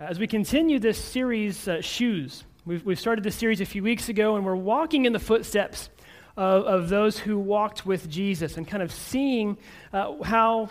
As 0.00 0.18
we 0.18 0.26
continue 0.26 0.78
this 0.78 0.96
series, 0.96 1.68
uh, 1.68 1.82
Shoes, 1.82 2.44
we've, 2.64 2.82
we've 2.86 2.98
started 2.98 3.22
this 3.22 3.34
series 3.34 3.60
a 3.60 3.66
few 3.66 3.82
weeks 3.82 4.08
ago, 4.08 4.36
and 4.36 4.46
we're 4.46 4.56
walking 4.56 5.04
in 5.04 5.12
the 5.12 5.18
footsteps 5.18 5.90
of, 6.38 6.64
of 6.64 6.88
those 6.88 7.18
who 7.18 7.38
walked 7.38 7.84
with 7.84 8.08
Jesus 8.08 8.56
and 8.56 8.66
kind 8.66 8.82
of 8.82 8.90
seeing 8.92 9.58
uh, 9.92 10.14
how 10.22 10.70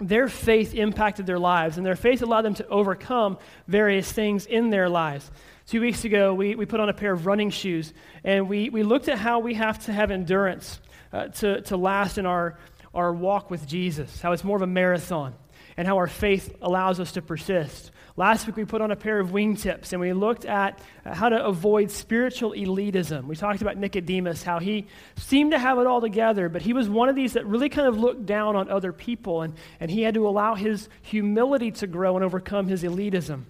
their 0.00 0.26
faith 0.26 0.74
impacted 0.74 1.26
their 1.26 1.38
lives, 1.38 1.76
and 1.76 1.86
their 1.86 1.94
faith 1.94 2.22
allowed 2.22 2.42
them 2.42 2.54
to 2.54 2.66
overcome 2.66 3.38
various 3.68 4.10
things 4.10 4.46
in 4.46 4.70
their 4.70 4.88
lives. 4.88 5.30
Two 5.68 5.80
weeks 5.80 6.04
ago, 6.04 6.34
we, 6.34 6.56
we 6.56 6.66
put 6.66 6.80
on 6.80 6.88
a 6.88 6.94
pair 6.94 7.12
of 7.12 7.26
running 7.26 7.50
shoes, 7.50 7.94
and 8.24 8.48
we, 8.48 8.68
we 8.68 8.82
looked 8.82 9.08
at 9.08 9.18
how 9.18 9.38
we 9.38 9.54
have 9.54 9.78
to 9.84 9.92
have 9.92 10.10
endurance 10.10 10.80
uh, 11.12 11.28
to, 11.28 11.60
to 11.60 11.76
last 11.76 12.18
in 12.18 12.26
our, 12.26 12.58
our 12.94 13.12
walk 13.12 13.48
with 13.48 13.64
Jesus, 13.68 14.20
how 14.20 14.32
it's 14.32 14.42
more 14.42 14.56
of 14.56 14.62
a 14.62 14.66
marathon, 14.66 15.34
and 15.76 15.86
how 15.86 15.98
our 15.98 16.08
faith 16.08 16.56
allows 16.60 16.98
us 16.98 17.12
to 17.12 17.22
persist. 17.22 17.92
Last 18.20 18.46
week, 18.46 18.56
we 18.56 18.66
put 18.66 18.82
on 18.82 18.90
a 18.90 18.96
pair 18.96 19.18
of 19.18 19.30
wingtips 19.30 19.92
and 19.92 20.00
we 20.02 20.12
looked 20.12 20.44
at 20.44 20.78
how 21.06 21.30
to 21.30 21.42
avoid 21.42 21.90
spiritual 21.90 22.52
elitism. 22.52 23.24
We 23.24 23.34
talked 23.34 23.62
about 23.62 23.78
Nicodemus, 23.78 24.42
how 24.42 24.58
he 24.58 24.88
seemed 25.16 25.52
to 25.52 25.58
have 25.58 25.78
it 25.78 25.86
all 25.86 26.02
together, 26.02 26.50
but 26.50 26.60
he 26.60 26.74
was 26.74 26.86
one 26.86 27.08
of 27.08 27.16
these 27.16 27.32
that 27.32 27.46
really 27.46 27.70
kind 27.70 27.88
of 27.88 27.96
looked 27.96 28.26
down 28.26 28.56
on 28.56 28.68
other 28.68 28.92
people, 28.92 29.40
and, 29.40 29.54
and 29.80 29.90
he 29.90 30.02
had 30.02 30.12
to 30.16 30.28
allow 30.28 30.54
his 30.54 30.90
humility 31.00 31.70
to 31.70 31.86
grow 31.86 32.14
and 32.14 32.22
overcome 32.22 32.68
his 32.68 32.82
elitism. 32.82 33.44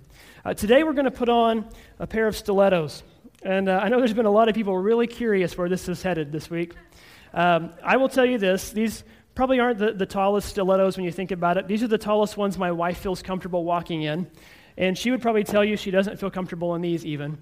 Uh, 0.44 0.54
today, 0.54 0.84
we're 0.84 0.92
going 0.92 1.04
to 1.04 1.10
put 1.10 1.28
on 1.28 1.68
a 1.98 2.06
pair 2.06 2.28
of 2.28 2.36
stilettos. 2.36 3.02
And 3.42 3.68
uh, 3.68 3.80
I 3.82 3.88
know 3.88 3.98
there's 3.98 4.14
been 4.14 4.24
a 4.24 4.30
lot 4.30 4.48
of 4.48 4.54
people 4.54 4.78
really 4.78 5.08
curious 5.08 5.58
where 5.58 5.68
this 5.68 5.88
is 5.88 6.00
headed 6.00 6.30
this 6.30 6.48
week. 6.48 6.74
Um, 7.34 7.72
I 7.82 7.96
will 7.96 8.08
tell 8.08 8.24
you 8.24 8.38
this 8.38 8.70
these 8.70 9.02
probably 9.34 9.58
aren't 9.58 9.78
the, 9.78 9.94
the 9.94 10.06
tallest 10.06 10.48
stilettos 10.48 10.96
when 10.96 11.04
you 11.04 11.10
think 11.10 11.32
about 11.32 11.56
it. 11.56 11.66
These 11.66 11.82
are 11.82 11.88
the 11.88 11.98
tallest 11.98 12.36
ones 12.36 12.56
my 12.56 12.70
wife 12.70 12.98
feels 12.98 13.20
comfortable 13.20 13.64
walking 13.64 14.02
in. 14.02 14.30
And 14.76 14.96
she 14.96 15.10
would 15.10 15.22
probably 15.22 15.44
tell 15.44 15.64
you 15.64 15.76
she 15.76 15.90
doesn't 15.90 16.18
feel 16.18 16.30
comfortable 16.30 16.74
in 16.74 16.82
these 16.82 17.04
even. 17.04 17.38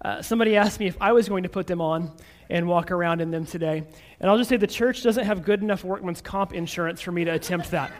Uh, 0.00 0.22
somebody 0.22 0.56
asked 0.56 0.78
me 0.78 0.86
if 0.86 0.96
I 1.00 1.12
was 1.12 1.28
going 1.28 1.42
to 1.42 1.48
put 1.48 1.66
them 1.66 1.80
on 1.80 2.12
and 2.48 2.68
walk 2.68 2.90
around 2.90 3.20
in 3.20 3.30
them 3.30 3.44
today. 3.44 3.84
And 4.20 4.30
I'll 4.30 4.38
just 4.38 4.48
say 4.48 4.56
the 4.56 4.66
church 4.66 5.02
doesn't 5.02 5.24
have 5.24 5.44
good 5.44 5.62
enough 5.62 5.84
workman's 5.84 6.20
comp 6.20 6.54
insurance 6.54 7.00
for 7.00 7.12
me 7.12 7.24
to 7.24 7.32
attempt 7.32 7.72
that. 7.72 7.90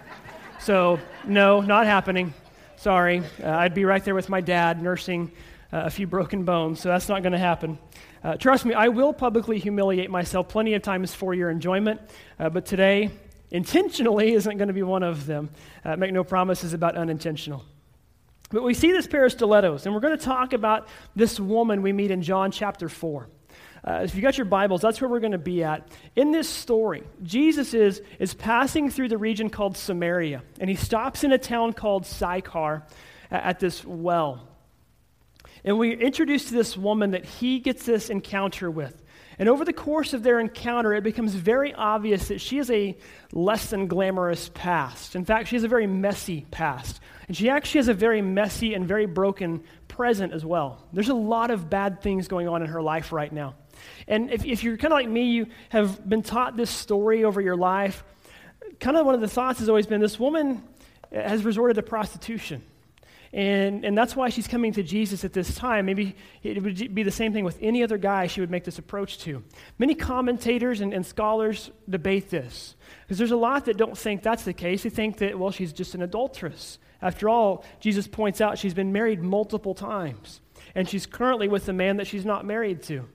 so, 0.60 1.00
no, 1.26 1.60
not 1.60 1.86
happening. 1.86 2.32
Sorry. 2.76 3.22
Uh, 3.42 3.50
I'd 3.50 3.74
be 3.74 3.84
right 3.84 4.04
there 4.04 4.14
with 4.14 4.28
my 4.28 4.40
dad 4.40 4.80
nursing 4.80 5.32
uh, 5.72 5.82
a 5.86 5.90
few 5.90 6.06
broken 6.06 6.44
bones, 6.44 6.80
so 6.80 6.88
that's 6.88 7.08
not 7.08 7.22
going 7.22 7.32
to 7.32 7.38
happen. 7.38 7.78
Uh, 8.22 8.36
trust 8.36 8.64
me, 8.64 8.74
I 8.74 8.88
will 8.88 9.12
publicly 9.12 9.58
humiliate 9.58 10.10
myself 10.10 10.48
plenty 10.48 10.74
of 10.74 10.82
times 10.82 11.14
for 11.14 11.34
your 11.34 11.50
enjoyment, 11.50 12.00
uh, 12.38 12.48
but 12.48 12.64
today, 12.64 13.10
intentionally 13.50 14.32
isn't 14.34 14.56
going 14.56 14.68
to 14.68 14.74
be 14.74 14.82
one 14.82 15.02
of 15.02 15.26
them. 15.26 15.50
Uh, 15.84 15.96
make 15.96 16.12
no 16.12 16.24
promises 16.24 16.72
about 16.72 16.96
unintentional. 16.96 17.64
But 18.50 18.62
we 18.62 18.72
see 18.72 18.92
this 18.92 19.06
pair 19.06 19.26
of 19.26 19.32
stilettos, 19.32 19.84
and 19.84 19.94
we're 19.94 20.00
going 20.00 20.16
to 20.16 20.24
talk 20.24 20.54
about 20.54 20.88
this 21.14 21.38
woman 21.38 21.82
we 21.82 21.92
meet 21.92 22.10
in 22.10 22.22
John 22.22 22.50
chapter 22.50 22.88
4. 22.88 23.28
Uh, 23.86 24.00
if 24.04 24.14
you 24.14 24.22
got 24.22 24.38
your 24.38 24.46
Bibles, 24.46 24.80
that's 24.80 25.00
where 25.00 25.08
we're 25.08 25.20
going 25.20 25.32
to 25.32 25.38
be 25.38 25.62
at. 25.62 25.88
In 26.16 26.32
this 26.32 26.48
story, 26.48 27.04
Jesus 27.22 27.74
is, 27.74 28.02
is 28.18 28.34
passing 28.34 28.90
through 28.90 29.08
the 29.08 29.18
region 29.18 29.50
called 29.50 29.76
Samaria, 29.76 30.42
and 30.60 30.70
he 30.70 30.76
stops 30.76 31.24
in 31.24 31.32
a 31.32 31.38
town 31.38 31.74
called 31.74 32.06
Sychar 32.06 32.86
at, 33.30 33.44
at 33.44 33.60
this 33.60 33.84
well. 33.84 34.48
And 35.64 35.78
we're 35.78 35.98
introduced 35.98 36.48
to 36.48 36.54
this 36.54 36.76
woman 36.76 37.10
that 37.10 37.26
he 37.26 37.58
gets 37.58 37.84
this 37.84 38.08
encounter 38.08 38.70
with. 38.70 39.02
And 39.38 39.48
over 39.48 39.64
the 39.64 39.72
course 39.72 40.14
of 40.14 40.22
their 40.22 40.40
encounter, 40.40 40.92
it 40.94 41.04
becomes 41.04 41.34
very 41.34 41.72
obvious 41.72 42.28
that 42.28 42.40
she 42.40 42.56
has 42.56 42.70
a 42.70 42.96
less 43.32 43.70
than 43.70 43.86
glamorous 43.86 44.50
past. 44.52 45.14
In 45.14 45.24
fact, 45.24 45.48
she 45.48 45.56
has 45.56 45.62
a 45.62 45.68
very 45.68 45.86
messy 45.86 46.46
past. 46.50 47.00
And 47.28 47.36
she 47.36 47.48
actually 47.48 47.78
has 47.78 47.88
a 47.88 47.94
very 47.94 48.20
messy 48.20 48.74
and 48.74 48.86
very 48.86 49.06
broken 49.06 49.62
present 49.86 50.32
as 50.32 50.44
well. 50.44 50.84
There's 50.92 51.08
a 51.08 51.14
lot 51.14 51.50
of 51.50 51.70
bad 51.70 52.02
things 52.02 52.26
going 52.26 52.48
on 52.48 52.62
in 52.62 52.68
her 52.68 52.82
life 52.82 53.12
right 53.12 53.32
now. 53.32 53.54
And 54.08 54.30
if, 54.30 54.44
if 54.44 54.64
you're 54.64 54.76
kind 54.76 54.92
of 54.92 54.96
like 54.96 55.08
me, 55.08 55.30
you 55.30 55.46
have 55.68 56.08
been 56.08 56.22
taught 56.22 56.56
this 56.56 56.70
story 56.70 57.24
over 57.24 57.40
your 57.40 57.56
life. 57.56 58.02
Kind 58.80 58.96
of 58.96 59.06
one 59.06 59.14
of 59.14 59.20
the 59.20 59.28
thoughts 59.28 59.60
has 59.60 59.68
always 59.68 59.86
been 59.86 60.00
this 60.00 60.18
woman 60.18 60.64
has 61.12 61.44
resorted 61.44 61.76
to 61.76 61.82
prostitution. 61.82 62.62
And, 63.32 63.84
and 63.84 63.96
that's 63.96 64.16
why 64.16 64.30
she's 64.30 64.48
coming 64.48 64.72
to 64.72 64.82
Jesus 64.82 65.24
at 65.24 65.32
this 65.32 65.54
time. 65.54 65.86
Maybe 65.86 66.16
it 66.42 66.62
would 66.62 66.94
be 66.94 67.02
the 67.02 67.10
same 67.10 67.32
thing 67.32 67.44
with 67.44 67.58
any 67.60 67.82
other 67.82 67.98
guy 67.98 68.26
she 68.26 68.40
would 68.40 68.50
make 68.50 68.64
this 68.64 68.78
approach 68.78 69.18
to. 69.20 69.42
Many 69.78 69.94
commentators 69.94 70.80
and, 70.80 70.94
and 70.94 71.04
scholars 71.04 71.70
debate 71.88 72.30
this 72.30 72.74
because 73.02 73.18
there's 73.18 73.30
a 73.30 73.36
lot 73.36 73.66
that 73.66 73.76
don't 73.76 73.96
think 73.96 74.22
that's 74.22 74.44
the 74.44 74.54
case. 74.54 74.82
They 74.82 74.90
think 74.90 75.18
that, 75.18 75.38
well, 75.38 75.50
she's 75.50 75.72
just 75.72 75.94
an 75.94 76.02
adulteress. 76.02 76.78
After 77.02 77.28
all, 77.28 77.64
Jesus 77.80 78.08
points 78.08 78.40
out 78.40 78.58
she's 78.58 78.74
been 78.74 78.92
married 78.92 79.22
multiple 79.22 79.74
times, 79.74 80.40
and 80.74 80.88
she's 80.88 81.06
currently 81.06 81.48
with 81.48 81.68
a 81.68 81.72
man 81.72 81.98
that 81.98 82.06
she's 82.06 82.24
not 82.24 82.44
married 82.44 82.82
to. 82.84 83.08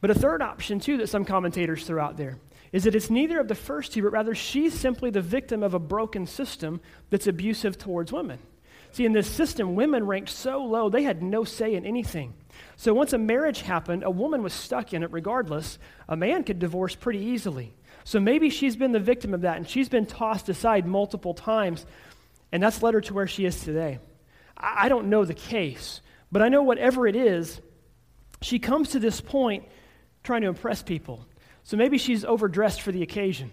But 0.00 0.10
a 0.10 0.14
third 0.14 0.42
option, 0.42 0.80
too, 0.80 0.96
that 0.98 1.08
some 1.08 1.24
commentators 1.24 1.86
throw 1.86 2.02
out 2.02 2.16
there 2.16 2.38
is 2.72 2.84
that 2.84 2.94
it's 2.94 3.08
neither 3.08 3.38
of 3.38 3.48
the 3.48 3.54
first 3.54 3.92
two, 3.92 4.02
but 4.02 4.12
rather 4.12 4.34
she's 4.34 4.74
simply 4.74 5.10
the 5.10 5.20
victim 5.20 5.62
of 5.62 5.74
a 5.74 5.78
broken 5.78 6.26
system 6.26 6.80
that's 7.10 7.26
abusive 7.26 7.78
towards 7.78 8.12
women. 8.12 8.38
See, 8.92 9.04
in 9.04 9.12
this 9.12 9.30
system, 9.30 9.74
women 9.74 10.06
ranked 10.06 10.30
so 10.30 10.62
low, 10.64 10.88
they 10.88 11.02
had 11.02 11.22
no 11.22 11.44
say 11.44 11.74
in 11.74 11.84
anything. 11.84 12.34
So 12.76 12.94
once 12.94 13.12
a 13.12 13.18
marriage 13.18 13.62
happened, 13.62 14.04
a 14.04 14.10
woman 14.10 14.42
was 14.42 14.52
stuck 14.52 14.92
in 14.92 15.02
it 15.02 15.10
regardless. 15.10 15.78
A 16.08 16.16
man 16.16 16.44
could 16.44 16.58
divorce 16.58 16.94
pretty 16.94 17.20
easily. 17.20 17.74
So 18.04 18.20
maybe 18.20 18.50
she's 18.50 18.76
been 18.76 18.92
the 18.92 19.00
victim 19.00 19.32
of 19.32 19.42
that, 19.42 19.56
and 19.56 19.68
she's 19.68 19.88
been 19.88 20.06
tossed 20.06 20.48
aside 20.48 20.86
multiple 20.86 21.34
times 21.34 21.86
and 22.52 22.62
that's 22.62 22.82
led 22.82 22.94
her 22.94 23.00
to 23.00 23.14
where 23.14 23.26
she 23.26 23.46
is 23.46 23.64
today. 23.64 23.98
I 24.56 24.88
don't 24.90 25.08
know 25.08 25.24
the 25.24 25.34
case, 25.34 26.02
but 26.30 26.42
I 26.42 26.50
know 26.50 26.62
whatever 26.62 27.06
it 27.06 27.16
is, 27.16 27.60
she 28.42 28.58
comes 28.58 28.90
to 28.90 28.98
this 28.98 29.20
point 29.20 29.64
trying 30.22 30.42
to 30.42 30.48
impress 30.48 30.82
people. 30.82 31.26
So 31.64 31.76
maybe 31.76 31.96
she's 31.96 32.24
overdressed 32.24 32.82
for 32.82 32.92
the 32.92 33.02
occasion. 33.02 33.50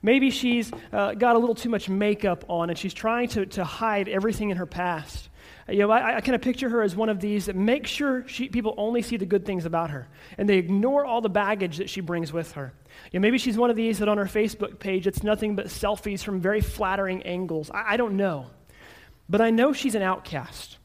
Maybe 0.00 0.30
she's 0.30 0.70
uh, 0.92 1.14
got 1.14 1.34
a 1.34 1.38
little 1.38 1.54
too 1.54 1.68
much 1.68 1.88
makeup 1.88 2.44
on 2.48 2.70
and 2.70 2.78
she's 2.78 2.94
trying 2.94 3.28
to, 3.30 3.46
to 3.46 3.64
hide 3.64 4.08
everything 4.08 4.50
in 4.50 4.56
her 4.56 4.66
past. 4.66 5.28
You 5.68 5.80
know, 5.80 5.90
I, 5.90 6.16
I 6.16 6.20
kind 6.20 6.36
of 6.36 6.40
picture 6.40 6.68
her 6.68 6.82
as 6.82 6.94
one 6.94 7.08
of 7.08 7.20
these 7.20 7.46
that 7.46 7.56
make 7.56 7.86
sure 7.86 8.26
she, 8.28 8.48
people 8.48 8.74
only 8.76 9.02
see 9.02 9.16
the 9.16 9.26
good 9.26 9.44
things 9.44 9.64
about 9.64 9.90
her 9.90 10.08
and 10.38 10.48
they 10.48 10.56
ignore 10.56 11.04
all 11.04 11.20
the 11.20 11.28
baggage 11.28 11.78
that 11.78 11.90
she 11.90 12.00
brings 12.00 12.32
with 12.32 12.52
her. 12.52 12.72
You 13.10 13.18
know, 13.18 13.22
maybe 13.22 13.38
she's 13.38 13.58
one 13.58 13.70
of 13.70 13.76
these 13.76 13.98
that 13.98 14.08
on 14.08 14.18
her 14.18 14.24
Facebook 14.24 14.78
page 14.78 15.06
it's 15.06 15.22
nothing 15.22 15.56
but 15.56 15.66
selfies 15.66 16.22
from 16.22 16.40
very 16.40 16.60
flattering 16.60 17.22
angles. 17.24 17.70
I, 17.70 17.94
I 17.94 17.96
don't 17.96 18.16
know. 18.16 18.46
But 19.28 19.40
I 19.40 19.50
know 19.50 19.72
she's 19.72 19.94
an 19.94 20.02
outcast. 20.02 20.77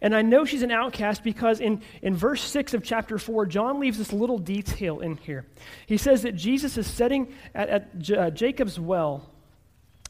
And 0.00 0.14
I 0.14 0.22
know 0.22 0.44
she's 0.44 0.62
an 0.62 0.70
outcast 0.70 1.24
because 1.24 1.60
in, 1.60 1.82
in 2.02 2.14
verse 2.14 2.42
6 2.42 2.74
of 2.74 2.82
chapter 2.82 3.18
4, 3.18 3.46
John 3.46 3.80
leaves 3.80 3.98
this 3.98 4.12
little 4.12 4.38
detail 4.38 5.00
in 5.00 5.16
here. 5.16 5.46
He 5.86 5.96
says 5.96 6.22
that 6.22 6.36
Jesus 6.36 6.76
is 6.76 6.86
sitting 6.86 7.32
at, 7.54 7.68
at 7.68 7.98
J- 7.98 8.16
uh, 8.16 8.30
Jacob's 8.30 8.78
well. 8.78 9.30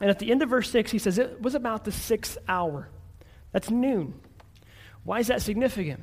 And 0.01 0.11
at 0.11 0.19
the 0.19 0.31
end 0.31 0.43
of 0.43 0.51
verse 0.51 0.71
6, 0.71 0.91
he 0.91 0.99
says 0.99 1.19
it 1.19 1.41
was 1.41 1.55
about 1.55 1.85
the 1.85 1.93
sixth 1.93 2.39
hour. 2.49 2.89
That's 3.53 3.71
noon. 3.71 4.15
Why 5.05 5.21
is 5.21 5.29
that 5.29 5.43
significant? 5.43 6.01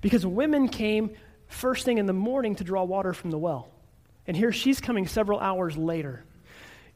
Because 0.00 0.26
women 0.26 0.68
came 0.68 1.10
first 1.48 1.84
thing 1.84 1.98
in 1.98 2.06
the 2.06 2.12
morning 2.12 2.56
to 2.56 2.64
draw 2.64 2.84
water 2.84 3.12
from 3.12 3.30
the 3.30 3.38
well. 3.38 3.68
And 4.26 4.36
here 4.36 4.52
she's 4.52 4.80
coming 4.80 5.06
several 5.06 5.40
hours 5.40 5.76
later. 5.76 6.24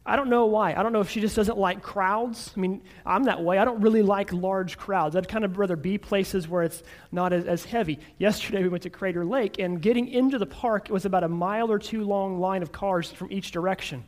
I 0.06 0.16
don't 0.16 0.28
know 0.28 0.44
why. 0.44 0.75
I 0.75 0.82
don't 0.82 0.92
know 0.92 1.00
if 1.00 1.09
she 1.09 1.22
just 1.22 1.34
doesn't 1.34 1.56
like 1.56 1.82
crowds. 1.82 2.53
I 2.54 2.60
mean, 2.60 2.82
I'm 3.06 3.25
that 3.25 3.42
way. 3.42 3.56
I 3.56 3.65
don't 3.65 3.81
really 3.81 4.03
like 4.03 4.34
large 4.34 4.76
crowds. 4.76 5.16
I'd 5.16 5.28
kind 5.28 5.47
of 5.47 5.56
rather 5.56 5.76
be 5.76 5.97
places 5.97 6.47
where 6.47 6.62
it's 6.62 6.82
not 7.10 7.32
as, 7.32 7.47
as 7.47 7.65
heavy. 7.65 7.98
Yesterday, 8.19 8.62
we 8.62 8.69
went 8.69 8.82
to 8.82 8.91
Crater 8.91 9.25
Lake, 9.25 9.59
and 9.59 9.81
getting 9.81 10.09
into 10.09 10.38
the 10.38 10.47
park, 10.47 10.91
it 10.91 10.93
was 10.93 11.06
about 11.06 11.25
a 11.25 11.28
mile 11.28 11.70
or 11.72 11.78
two 11.78 12.04
long 12.04 12.38
line 12.38 12.62
of 12.62 12.70
cars 12.70 13.10
from 13.10 13.32
each 13.32 13.50
direction. 13.50 14.04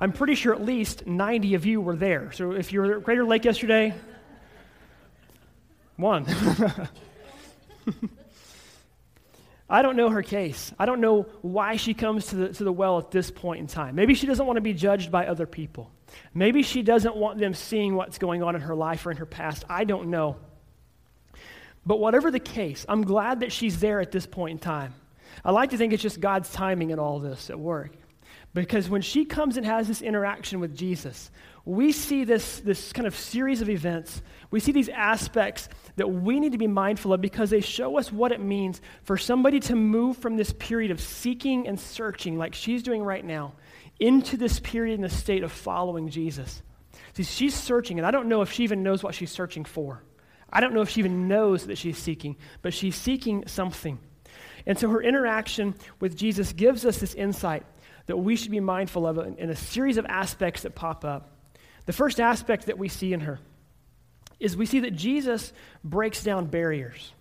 I'm 0.00 0.12
pretty 0.12 0.34
sure 0.34 0.52
at 0.54 0.62
least 0.62 1.06
90 1.06 1.54
of 1.54 1.64
you 1.64 1.80
were 1.80 1.96
there. 1.96 2.32
So 2.32 2.52
if 2.52 2.72
you 2.72 2.80
were 2.80 2.98
at 2.98 3.04
Crater 3.04 3.24
Lake 3.24 3.44
yesterday, 3.44 3.94
one. 5.96 6.26
I 9.70 9.82
don't 9.82 9.96
know 9.96 10.08
her 10.08 10.22
case. 10.22 10.72
I 10.78 10.86
don't 10.86 11.00
know 11.00 11.24
why 11.42 11.76
she 11.76 11.92
comes 11.92 12.26
to 12.26 12.36
the, 12.36 12.48
to 12.54 12.64
the 12.64 12.72
well 12.72 12.98
at 12.98 13.10
this 13.10 13.30
point 13.30 13.60
in 13.60 13.66
time. 13.66 13.94
Maybe 13.94 14.14
she 14.14 14.26
doesn't 14.26 14.46
want 14.46 14.56
to 14.56 14.62
be 14.62 14.72
judged 14.72 15.12
by 15.12 15.26
other 15.26 15.46
people. 15.46 15.90
Maybe 16.32 16.62
she 16.62 16.82
doesn't 16.82 17.16
want 17.16 17.38
them 17.38 17.52
seeing 17.52 17.94
what's 17.94 18.18
going 18.18 18.42
on 18.42 18.54
in 18.54 18.62
her 18.62 18.74
life 18.74 19.04
or 19.04 19.10
in 19.10 19.18
her 19.18 19.26
past. 19.26 19.64
I 19.68 19.84
don't 19.84 20.08
know. 20.08 20.36
But 21.84 22.00
whatever 22.00 22.30
the 22.30 22.40
case, 22.40 22.86
I'm 22.88 23.02
glad 23.02 23.40
that 23.40 23.52
she's 23.52 23.78
there 23.78 24.00
at 24.00 24.10
this 24.10 24.26
point 24.26 24.52
in 24.52 24.58
time. 24.58 24.94
I 25.44 25.52
like 25.52 25.70
to 25.70 25.76
think 25.76 25.92
it's 25.92 26.02
just 26.02 26.20
God's 26.20 26.50
timing 26.50 26.90
in 26.90 26.98
all 26.98 27.18
this 27.18 27.50
at 27.50 27.58
work. 27.58 27.92
Because 28.54 28.88
when 28.88 29.02
she 29.02 29.24
comes 29.24 29.56
and 29.56 29.66
has 29.66 29.86
this 29.86 30.00
interaction 30.00 30.60
with 30.60 30.74
Jesus, 30.74 31.30
we 31.68 31.92
see 31.92 32.24
this, 32.24 32.60
this 32.60 32.94
kind 32.94 33.06
of 33.06 33.14
series 33.14 33.60
of 33.60 33.68
events. 33.68 34.22
We 34.50 34.58
see 34.58 34.72
these 34.72 34.88
aspects 34.88 35.68
that 35.96 36.08
we 36.08 36.40
need 36.40 36.52
to 36.52 36.58
be 36.58 36.66
mindful 36.66 37.12
of 37.12 37.20
because 37.20 37.50
they 37.50 37.60
show 37.60 37.98
us 37.98 38.10
what 38.10 38.32
it 38.32 38.40
means 38.40 38.80
for 39.02 39.18
somebody 39.18 39.60
to 39.60 39.76
move 39.76 40.16
from 40.16 40.38
this 40.38 40.50
period 40.50 40.90
of 40.90 40.98
seeking 40.98 41.68
and 41.68 41.78
searching, 41.78 42.38
like 42.38 42.54
she's 42.54 42.82
doing 42.82 43.02
right 43.02 43.22
now, 43.22 43.52
into 44.00 44.38
this 44.38 44.58
period 44.60 44.94
in 44.94 45.02
the 45.02 45.10
state 45.10 45.42
of 45.42 45.52
following 45.52 46.08
Jesus. 46.08 46.62
See, 47.12 47.22
she's 47.22 47.54
searching, 47.54 47.98
and 47.98 48.06
I 48.06 48.12
don't 48.12 48.30
know 48.30 48.40
if 48.40 48.50
she 48.50 48.64
even 48.64 48.82
knows 48.82 49.02
what 49.02 49.14
she's 49.14 49.30
searching 49.30 49.66
for. 49.66 50.02
I 50.50 50.60
don't 50.60 50.72
know 50.72 50.80
if 50.80 50.88
she 50.88 51.00
even 51.00 51.28
knows 51.28 51.66
that 51.66 51.76
she's 51.76 51.98
seeking, 51.98 52.36
but 52.62 52.72
she's 52.72 52.96
seeking 52.96 53.46
something. 53.46 53.98
And 54.64 54.78
so 54.78 54.88
her 54.88 55.02
interaction 55.02 55.74
with 56.00 56.16
Jesus 56.16 56.54
gives 56.54 56.86
us 56.86 56.96
this 56.96 57.12
insight 57.12 57.66
that 58.06 58.16
we 58.16 58.36
should 58.36 58.52
be 58.52 58.60
mindful 58.60 59.06
of 59.06 59.18
in 59.18 59.50
a 59.50 59.56
series 59.56 59.98
of 59.98 60.06
aspects 60.06 60.62
that 60.62 60.74
pop 60.74 61.04
up. 61.04 61.34
The 61.88 61.94
first 61.94 62.20
aspect 62.20 62.66
that 62.66 62.76
we 62.76 62.88
see 62.88 63.14
in 63.14 63.20
her 63.20 63.40
is 64.38 64.58
we 64.58 64.66
see 64.66 64.80
that 64.80 64.94
Jesus 64.94 65.54
breaks 65.82 66.22
down 66.22 66.44
barriers. 66.44 67.14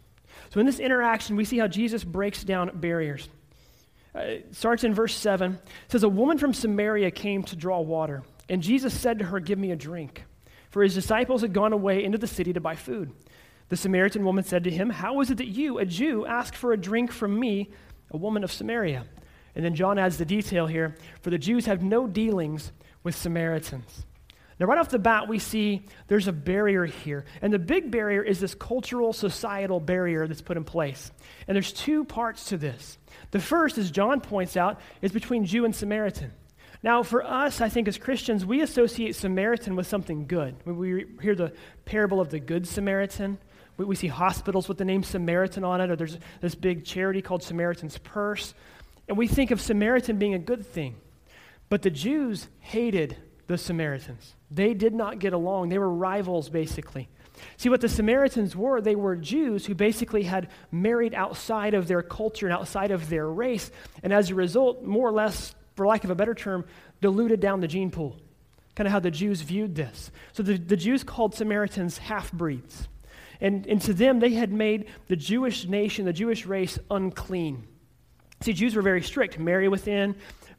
So 0.50 0.60
in 0.60 0.66
this 0.66 0.80
interaction, 0.80 1.38
we 1.38 1.46
see 1.46 1.58
how 1.58 1.70
Jesus 1.70 2.04
breaks 2.04 2.44
down 2.44 2.72
barriers. 2.74 3.30
Uh, 4.14 4.20
it 4.20 4.54
starts 4.54 4.84
in 4.84 4.94
verse 4.94 5.16
7. 5.16 5.54
It 5.54 5.62
says, 5.88 6.04
A 6.04 6.10
woman 6.10 6.38
from 6.38 6.54
Samaria 6.54 7.12
came 7.12 7.44
to 7.44 7.56
draw 7.56 7.80
water, 7.80 8.24
and 8.50 8.62
Jesus 8.62 8.94
said 8.94 9.20
to 9.20 9.26
her, 9.28 9.40
Give 9.40 9.58
me 9.58 9.72
a 9.72 9.76
drink. 9.78 10.26
For 10.70 10.84
his 10.84 10.94
disciples 10.94 11.44
had 11.44 11.54
gone 11.54 11.72
away 11.72 12.04
into 12.04 12.18
the 12.18 12.28
city 12.28 12.52
to 12.52 12.60
buy 12.60 12.76
food. 12.76 13.14
The 13.70 13.78
Samaritan 13.78 14.26
woman 14.26 14.44
said 14.44 14.66
to 14.66 14.70
him, 14.70 14.90
How 14.90 15.22
is 15.22 15.32
it 15.32 15.38
that 15.38 15.48
you, 15.48 15.78
a 15.78 15.86
Jew, 15.86 16.26
ask 16.26 16.54
for 16.54 16.74
a 16.74 16.78
drink 16.78 17.14
from 17.14 17.40
me, 17.40 17.70
a 18.12 18.18
woman 18.18 18.44
of 18.44 18.52
Samaria? 18.52 19.06
And 19.56 19.64
then 19.64 19.76
John 19.76 19.98
adds 19.98 20.18
the 20.18 20.26
detail 20.26 20.68
here 20.68 20.98
for 21.22 21.30
the 21.30 21.38
Jews 21.38 21.68
have 21.68 21.82
no 21.84 22.06
dealings 22.06 22.74
with 23.02 23.16
Samaritans. 23.16 24.04
Now, 24.60 24.66
right 24.66 24.78
off 24.80 24.90
the 24.90 24.98
bat, 24.98 25.28
we 25.28 25.38
see 25.38 25.86
there's 26.08 26.28
a 26.28 26.32
barrier 26.32 26.86
here. 26.86 27.26
And 27.42 27.54
the 27.54 27.60
big 27.60 27.92
barrier 27.92 28.24
is 28.24 28.40
this 28.40 28.56
cultural, 28.56 29.14
societal 29.14 29.80
barrier 29.80 30.28
that's 30.28 30.42
put 30.42 30.58
in 30.58 30.64
place. 30.64 31.12
And 31.48 31.56
there's 31.56 31.72
two 31.72 32.04
parts 32.06 32.46
to 32.46 32.58
this. 32.58 32.98
The 33.32 33.40
first, 33.40 33.78
as 33.78 33.92
John 33.92 34.20
points 34.20 34.58
out, 34.58 34.80
is 35.02 35.12
between 35.12 35.46
Jew 35.46 35.66
and 35.66 35.76
Samaritan. 35.76 36.32
Now, 36.82 37.04
for 37.04 37.24
us, 37.24 37.62
I 37.62 37.70
think 37.70 37.88
as 37.88 37.98
Christians, 37.98 38.46
we 38.46 38.62
associate 38.62 39.16
Samaritan 39.16 39.76
with 39.76 39.88
something 39.88 40.26
good. 40.26 40.56
We 40.66 41.06
hear 41.22 41.36
the 41.36 41.54
parable 41.86 42.20
of 42.20 42.30
the 42.30 42.40
Good 42.40 42.68
Samaritan, 42.68 43.38
we, 43.78 43.86
we 43.86 43.96
see 43.96 44.08
hospitals 44.08 44.68
with 44.68 44.78
the 44.78 44.86
name 44.86 45.04
Samaritan 45.04 45.64
on 45.64 45.82
it, 45.82 45.90
or 45.90 45.96
there's 45.96 46.18
this 46.42 46.56
big 46.56 46.84
charity 46.84 47.22
called 47.22 47.44
Samaritan's 47.44 47.98
Purse. 48.00 48.54
And 49.08 49.18
we 49.18 49.28
think 49.28 49.52
of 49.52 49.62
Samaritan 49.62 50.18
being 50.18 50.34
a 50.34 50.40
good 50.40 50.66
thing. 50.66 50.96
But 51.70 51.82
the 51.82 51.90
Jews 51.90 52.48
hated 52.60 53.18
the 53.48 53.58
Samaritans. 53.58 54.34
They 54.50 54.74
did 54.74 54.94
not 54.94 55.20
get 55.20 55.34
along. 55.34 55.70
They 55.70 55.78
were 55.78 55.90
rivals, 55.90 56.50
basically. 56.50 57.10
See, 57.58 57.70
what 57.70 57.82
the 57.82 57.90
Samaritans 57.90 58.56
were, 58.56 58.82
they 58.82 58.96
were 58.96 59.16
Jews 59.16 59.66
who 59.66 59.76
basically 59.76 60.24
had 60.24 60.50
married 60.72 61.14
outside 61.14 61.74
of 61.74 61.88
their 61.88 62.02
culture 62.02 62.48
and 62.48 62.54
outside 62.54 62.92
of 62.92 63.10
their 63.10 63.28
race, 63.28 63.70
and 64.04 64.12
as 64.12 64.30
a 64.30 64.36
result, 64.36 64.84
more 64.84 65.08
or 65.08 65.12
less, 65.12 65.54
for 65.76 65.86
lack 65.86 66.04
of 66.04 66.10
a 66.10 66.16
better 66.16 66.34
term, 66.34 66.66
diluted 67.02 67.40
down 67.40 67.62
the 67.62 67.68
gene 67.68 67.92
pool. 67.92 68.18
Kind 68.76 68.88
of 68.88 68.92
how 68.92 69.00
the 69.00 69.12
Jews 69.12 69.42
viewed 69.42 69.76
this. 69.76 70.12
So 70.34 70.44
the, 70.44 70.58
the 70.58 70.78
Jews 70.78 71.04
called 71.04 71.36
Samaritans 71.36 71.98
half 71.98 72.32
breeds. 72.32 72.88
And, 73.40 73.68
and 73.68 73.82
to 73.84 73.94
them, 73.94 74.20
they 74.20 74.34
had 74.34 74.52
made 74.52 74.88
the 75.08 75.16
Jewish 75.16 75.68
nation, 75.68 76.06
the 76.06 76.14
Jewish 76.14 76.46
race, 76.46 76.80
unclean. 76.90 77.68
See, 78.42 78.54
Jews 78.54 78.76
were 78.76 78.82
very 78.82 79.02
strict 79.02 79.40
marry 79.40 79.68
within, 79.68 80.16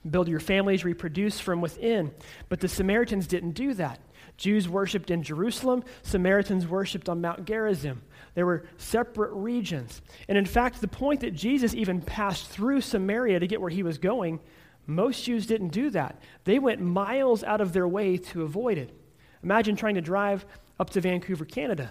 build 0.09 0.29
your 0.29 0.41
families, 0.41 0.85
reproduce 0.85 1.41
from 1.41 1.61
within. 1.61 2.13
But 2.49 2.61
the 2.61 2.69
Samaritans 2.69 3.27
didn't 3.27 3.53
do 3.53 3.75
that. 3.75 4.01
Jews 4.37 4.69
worshiped 4.69 5.11
in 5.11 5.23
Jerusalem, 5.23 5.83
Samaritans 6.03 6.67
worshiped 6.67 7.09
on 7.09 7.21
Mount 7.21 7.45
Gerizim. 7.45 8.03
There 8.35 8.47
were 8.47 8.67
separate 8.77 9.33
regions. 9.33 10.01
And 10.29 10.39
in 10.39 10.47
fact, 10.47 10.81
the 10.81 10.87
point 10.87 11.21
that 11.21 11.35
Jesus 11.35 11.75
even 11.75 12.01
passed 12.01 12.47
through 12.47 12.83
Samaria 12.83 13.41
to 13.41 13.49
get 13.49 13.61
where 13.61 13.71
he 13.71 13.83
was 13.83 13.99
going, 13.99 14.39
most 14.87 15.25
Jews 15.25 15.47
didn't 15.47 15.71
do 15.71 15.91
that. 15.91 16.23
They 16.45 16.61
went 16.61 16.81
miles 16.81 17.43
out 17.43 17.61
of 17.61 17.73
their 17.73 17.89
way 17.89 18.17
to 18.17 18.45
avoid 18.45 18.79
it. 18.79 18.95
Imagine 19.43 19.75
trying 19.75 19.97
to 19.97 20.01
drive 20.01 20.47
up 20.79 20.91
to 20.91 21.01
Vancouver, 21.01 21.45
Canada, 21.45 21.91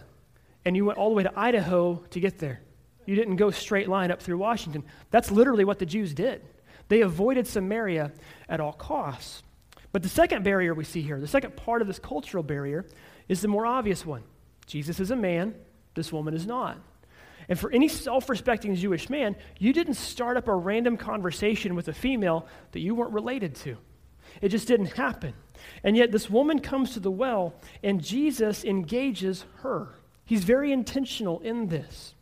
and 0.63 0.75
you 0.75 0.86
went 0.86 0.98
all 0.98 1.10
the 1.10 1.15
way 1.15 1.24
to 1.24 1.39
Idaho 1.39 2.03
to 2.10 2.19
get 2.19 2.39
there. 2.39 2.62
You 3.06 3.15
didn't 3.15 3.36
go 3.36 3.51
straight 3.51 3.88
line 3.88 4.10
up 4.10 4.21
through 4.21 4.38
Washington. 4.38 4.83
That's 5.12 5.31
literally 5.31 5.65
what 5.65 5.80
the 5.80 5.86
Jews 5.86 6.13
did. 6.13 6.42
They 6.88 7.01
avoided 7.01 7.48
Samaria 7.48 8.12
at 8.48 8.60
all 8.60 8.74
costs. 8.74 9.44
But 9.92 10.04
the 10.04 10.10
second 10.10 10.44
barrier 10.44 10.74
we 10.74 10.84
see 10.84 11.01
here, 11.01 11.19
the 11.19 11.28
second 11.28 11.56
part 11.56 11.81
of 11.81 11.88
this 11.88 12.00
cultural 12.00 12.44
barrier, 12.44 12.86
is 13.28 13.42
the 13.42 13.48
more 13.48 13.66
obvious 13.66 14.06
one. 14.06 14.24
Jesus 14.66 15.00
is 15.00 15.12
a 15.12 15.16
man, 15.16 15.56
this 15.95 16.12
woman 16.12 16.34
is 16.34 16.45
not. 16.45 16.78
And 17.50 17.57
for 17.57 17.72
any 17.72 17.88
self 17.88 18.30
respecting 18.30 18.75
Jewish 18.75 19.10
man, 19.10 19.36
you 19.57 19.72
didn't 19.72 19.94
start 19.94 20.38
up 20.38 20.48
a 20.48 20.56
random 20.56 20.98
conversation 20.98 21.75
with 21.75 21.88
a 21.88 21.94
female 21.94 22.45
that 22.74 22.81
you 22.81 22.94
weren't 22.94 23.13
related 23.13 23.56
to. 23.56 23.78
It 24.42 24.50
just 24.50 24.68
didn't 24.68 24.94
happen. 24.94 25.34
And 25.84 25.95
yet, 25.95 26.12
this 26.12 26.30
woman 26.30 26.60
comes 26.60 26.94
to 26.94 27.00
the 27.00 27.12
well, 27.12 27.56
and 27.81 28.04
Jesus 28.04 28.63
engages 28.66 29.45
her. 29.62 29.95
He's 30.25 30.44
very 30.44 30.72
intentional 30.72 31.39
in 31.39 31.68
this. 31.68 32.13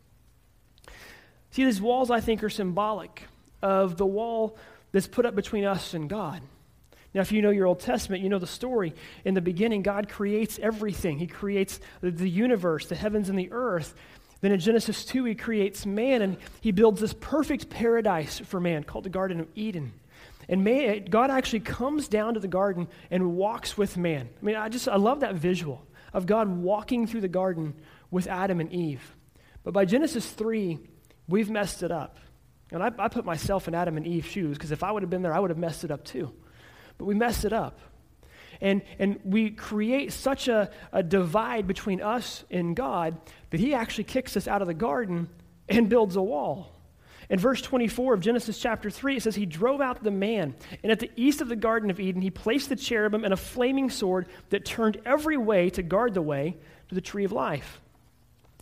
See, 1.50 1.64
these 1.64 1.80
walls, 1.80 2.10
I 2.10 2.20
think, 2.20 2.42
are 2.44 2.48
symbolic 2.50 3.24
of 3.62 3.96
the 3.96 4.06
wall 4.06 4.56
that's 4.92 5.06
put 5.06 5.26
up 5.26 5.34
between 5.34 5.64
us 5.64 5.94
and 5.94 6.08
God. 6.08 6.42
Now, 7.14 7.22
if 7.22 7.32
you 7.32 7.40
know 7.40 7.50
your 7.50 7.66
Old 7.66 7.80
Testament, 7.80 8.22
you 8.22 8.28
know 8.28 8.38
the 8.38 8.46
story. 8.46 8.94
In 9.24 9.32
the 9.32 9.40
beginning, 9.40 9.82
God 9.82 10.08
creates 10.08 10.58
everything. 10.58 11.18
He 11.18 11.26
creates 11.26 11.80
the, 12.02 12.28
universe, 12.28 12.88
the 12.88 12.94
heavens 12.94 13.30
and 13.30 13.38
the 13.38 13.50
earth. 13.52 13.94
Then 14.42 14.52
in 14.52 14.60
Genesis 14.60 15.04
2, 15.06 15.24
he 15.24 15.34
creates 15.34 15.86
man 15.86 16.20
and 16.20 16.36
he 16.60 16.72
builds 16.72 17.00
this 17.00 17.14
perfect 17.14 17.70
paradise 17.70 18.38
for 18.40 18.60
man 18.60 18.84
called 18.84 19.04
the 19.04 19.10
Garden 19.10 19.40
of 19.40 19.48
Eden. 19.54 19.94
And 20.48 20.62
man, 20.62 21.06
God 21.06 21.30
actually 21.30 21.60
comes 21.60 22.06
down 22.06 22.34
to 22.34 22.40
the 22.40 22.48
garden 22.48 22.86
and 23.10 23.34
walks 23.34 23.78
with 23.78 23.96
man. 23.96 24.28
I 24.40 24.44
mean, 24.44 24.56
I 24.56 24.68
just, 24.68 24.86
I 24.86 24.96
love 24.96 25.20
that 25.20 25.36
visual 25.36 25.86
of 26.12 26.26
God 26.26 26.48
walking 26.48 27.06
through 27.06 27.22
the 27.22 27.28
garden 27.28 27.74
with 28.10 28.26
Adam 28.26 28.60
and 28.60 28.70
Eve. 28.72 29.16
But 29.64 29.72
by 29.72 29.86
Genesis 29.86 30.30
3, 30.30 30.78
we've 31.28 31.50
messed 31.50 31.82
it 31.82 31.90
up. 31.90 32.18
And 32.72 32.82
I, 32.82 32.90
I 32.98 33.08
put 33.08 33.24
myself 33.24 33.68
in 33.68 33.74
Adam 33.74 33.96
and 33.96 34.06
Eve's 34.06 34.28
shoes 34.28 34.56
because 34.56 34.72
if 34.72 34.82
I 34.82 34.90
would 34.90 35.02
have 35.02 35.10
been 35.10 35.22
there, 35.22 35.32
I 35.32 35.38
would 35.38 35.50
have 35.50 35.58
messed 35.58 35.84
it 35.84 35.90
up 35.90 36.04
too. 36.04 36.32
But 36.98 37.04
we 37.04 37.14
messed 37.14 37.44
it 37.44 37.52
up. 37.52 37.78
And, 38.60 38.82
and 38.98 39.20
we 39.24 39.50
create 39.50 40.12
such 40.12 40.48
a, 40.48 40.70
a 40.92 41.02
divide 41.02 41.66
between 41.66 42.00
us 42.00 42.44
and 42.50 42.74
God 42.74 43.18
that 43.50 43.60
He 43.60 43.74
actually 43.74 44.04
kicks 44.04 44.36
us 44.36 44.48
out 44.48 44.62
of 44.62 44.68
the 44.68 44.74
garden 44.74 45.28
and 45.68 45.88
builds 45.88 46.16
a 46.16 46.22
wall. 46.22 46.72
In 47.28 47.38
verse 47.38 47.60
24 47.60 48.14
of 48.14 48.20
Genesis 48.20 48.58
chapter 48.58 48.88
3, 48.88 49.16
it 49.16 49.22
says, 49.22 49.34
He 49.34 49.46
drove 49.46 49.80
out 49.80 50.02
the 50.02 50.12
man, 50.12 50.54
and 50.82 50.92
at 50.92 51.00
the 51.00 51.10
east 51.16 51.40
of 51.40 51.48
the 51.48 51.56
Garden 51.56 51.90
of 51.90 51.98
Eden, 51.98 52.22
He 52.22 52.30
placed 52.30 52.68
the 52.68 52.76
cherubim 52.76 53.24
and 53.24 53.34
a 53.34 53.36
flaming 53.36 53.90
sword 53.90 54.26
that 54.50 54.64
turned 54.64 54.98
every 55.04 55.36
way 55.36 55.68
to 55.70 55.82
guard 55.82 56.14
the 56.14 56.22
way 56.22 56.56
to 56.88 56.94
the 56.94 57.00
tree 57.00 57.24
of 57.24 57.32
life. 57.32 57.80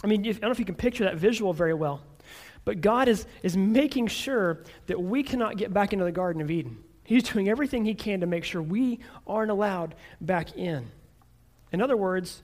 I 0.03 0.07
mean, 0.07 0.27
I 0.27 0.33
don't 0.33 0.43
know 0.43 0.51
if 0.51 0.59
you 0.59 0.65
can 0.65 0.75
picture 0.75 1.05
that 1.05 1.17
visual 1.17 1.53
very 1.53 1.75
well. 1.75 2.03
But 2.65 2.81
God 2.81 3.09
is, 3.09 3.27
is 3.43 3.57
making 3.57 4.07
sure 4.07 4.61
that 4.87 5.01
we 5.01 5.23
cannot 5.23 5.57
get 5.57 5.73
back 5.73 5.93
into 5.93 6.05
the 6.05 6.13
Garden 6.13 6.41
of 6.41 6.51
Eden. 6.51 6.79
He's 7.05 7.23
doing 7.23 7.49
everything 7.49 7.85
he 7.85 7.95
can 7.95 8.21
to 8.21 8.27
make 8.27 8.45
sure 8.45 8.63
we 8.63 9.01
aren't 9.27 9.51
allowed 9.51 9.95
back 10.21 10.57
in. 10.57 10.91
In 11.73 11.83
other 11.83 11.97
words, 11.97 12.43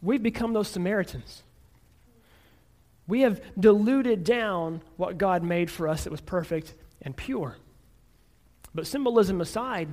we've 0.00 0.22
become 0.22 0.52
those 0.52 0.68
Samaritans. 0.68 1.42
We 3.08 3.22
have 3.22 3.40
diluted 3.58 4.24
down 4.24 4.82
what 4.96 5.18
God 5.18 5.42
made 5.42 5.70
for 5.70 5.88
us 5.88 6.04
that 6.04 6.10
was 6.10 6.20
perfect 6.20 6.74
and 7.02 7.16
pure. 7.16 7.56
But 8.74 8.86
symbolism 8.86 9.40
aside, 9.40 9.88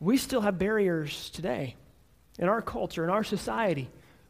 we 0.00 0.16
still 0.16 0.40
have 0.42 0.58
barriers 0.58 1.30
today 1.30 1.76
in 2.38 2.48
our 2.48 2.62
culture, 2.62 3.04
in 3.04 3.10
our 3.10 3.24
society. 3.24 3.88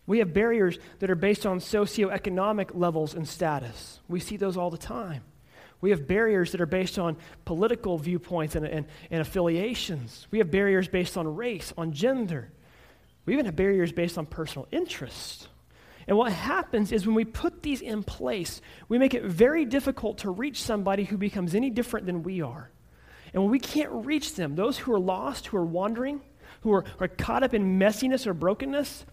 We 0.09 0.21
have 0.21 0.33
barriers 0.33 0.79
that 1.01 1.11
are 1.11 1.15
based 1.15 1.45
on 1.45 1.61
socioeconomic 1.61 2.71
levels 2.73 3.15
and 3.15 3.29
status. 3.29 4.01
We 4.09 4.21
see 4.21 4.39
those 4.39 4.57
all 4.57 4.71
the 4.71 4.79
time. 4.79 5.23
We 5.83 5.91
have 5.91 6.09
barriers 6.09 6.53
that 6.53 6.63
are 6.63 6.67
based 6.67 6.99
on 6.99 7.19
political 7.45 7.99
viewpoints 7.99 8.57
and, 8.57 8.65
and, 8.65 8.87
and, 9.11 9.21
affiliations. 9.21 10.27
We 10.31 10.39
have 10.39 10.51
barriers 10.51 10.89
based 10.89 11.19
on 11.19 11.37
race, 11.37 11.75
on 11.77 11.93
gender. 11.93 12.51
We 13.27 13.35
even 13.35 13.45
have 13.45 13.55
barriers 13.55 13.93
based 13.93 14.17
on 14.17 14.25
personal 14.25 14.67
interest. 14.73 15.47
And 16.07 16.17
what 16.17 16.33
happens 16.33 16.91
is 16.91 17.07
when 17.07 17.15
we 17.15 17.27
put 17.27 17.63
these 17.63 17.83
in 17.83 18.03
place, 18.03 18.63
we 18.89 18.97
make 18.97 19.13
it 19.13 19.25
very 19.25 19.67
difficult 19.67 20.19
to 20.19 20.31
reach 20.31 20.63
somebody 20.63 21.05
who 21.05 21.19
becomes 21.19 21.55
any 21.55 21.69
different 21.69 22.07
than 22.07 22.23
we 22.23 22.41
are. 22.41 22.71
And 23.35 23.43
when 23.43 23.53
we 23.53 23.61
can't 23.61 24.07
reach 24.07 24.37
them, 24.37 24.57
those 24.57 24.79
who 24.79 24.95
are 24.95 24.99
lost, 24.99 25.49
who 25.49 25.59
are 25.59 25.67
wandering, 25.67 26.23
who 26.63 26.73
are, 26.73 26.87
are 26.99 27.09
caught 27.09 27.43
up 27.43 27.53
in 27.53 27.79
messiness 27.79 28.27
or 28.27 28.33
brokenness, 28.33 29.05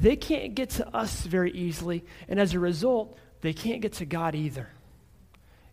they 0.00 0.16
can't 0.16 0.54
get 0.54 0.70
to 0.70 0.96
us 0.96 1.22
very 1.22 1.52
easily, 1.52 2.04
and 2.26 2.40
as 2.40 2.54
a 2.54 2.58
result, 2.58 3.18
they 3.42 3.52
can't 3.52 3.82
get 3.82 3.92
to 3.94 4.06
God 4.06 4.34
either. 4.34 4.70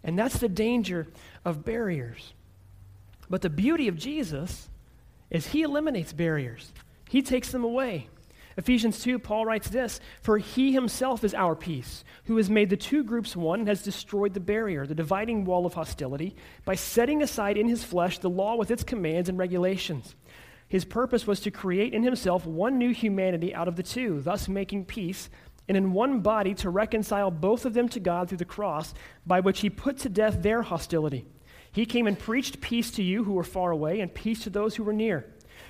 And 0.04 0.20
that's 0.20 0.40
the 0.40 0.50
danger 0.50 1.08
of 1.46 1.64
barriers. 1.64 2.34
But 3.30 3.42
the 3.42 3.50
beauty 3.50 3.88
of 3.88 3.98
Jesus 3.98 4.70
is 5.30 5.48
he 5.48 5.62
eliminates 5.62 6.12
barriers, 6.12 6.74
he 7.10 7.22
takes 7.22 7.52
them 7.52 7.64
away. 7.64 8.10
Ephesians 8.58 9.00
2, 9.02 9.20
Paul 9.20 9.46
writes 9.46 9.70
this 9.70 10.00
For 10.22 10.40
he 10.40 10.74
himself 10.74 11.24
is 11.24 11.36
our 11.36 11.56
peace, 11.56 12.04
who 12.26 12.38
has 12.38 12.50
made 12.50 12.72
the 12.72 12.76
two 12.76 13.04
groups 13.04 13.36
one 13.36 13.60
and 13.60 13.70
has 13.70 13.84
destroyed 13.84 14.34
the 14.34 14.40
barrier, 14.40 14.88
the 14.88 14.96
dividing 14.96 15.46
wall 15.46 15.66
of 15.66 15.76
hostility, 15.76 16.36
by 16.66 16.74
setting 16.74 17.22
aside 17.22 17.56
in 17.56 17.70
his 17.70 17.84
flesh 17.84 18.18
the 18.18 18.30
law 18.30 18.56
with 18.56 18.72
its 18.72 18.84
commands 18.84 19.30
and 19.30 19.38
regulations 19.38 20.16
his 20.68 20.86
purpose 20.86 21.26
was 21.26 21.40
to 21.42 21.52
create 21.52 21.94
in 21.94 22.04
himself 22.04 22.46
one 22.46 22.78
new 22.78 22.94
humanity 22.94 23.56
out 23.56 23.68
of 23.68 23.76
the 23.76 23.84
two, 23.84 24.22
thus 24.22 24.48
making 24.48 24.86
peace, 24.86 25.30
and 25.68 25.78
in 25.78 25.94
one 25.94 26.22
body 26.22 26.54
to 26.56 26.70
reconcile 26.70 27.32
both 27.32 27.66
of 27.66 27.74
them 27.74 27.90
to 27.90 28.00
God 28.00 28.30
through 28.30 28.38
the 28.38 28.46
cross, 28.46 28.94
by 29.26 29.40
which 29.40 29.62
he 29.62 29.70
put 29.70 29.98
to 30.00 30.10
death 30.10 30.42
their 30.42 30.62
hostility. 30.62 31.26
He 31.72 31.86
came 31.86 32.08
and 32.08 32.18
preached 32.18 32.62
peace 32.62 32.92
to 32.92 33.04
you 33.04 33.24
who 33.24 33.34
were 33.34 33.44
far 33.44 33.72
away, 33.72 34.00
and 34.00 34.14
peace 34.14 34.44
to 34.44 34.50
those 34.50 34.76
who 34.76 34.84
were 34.84 34.94
near. 34.94 35.26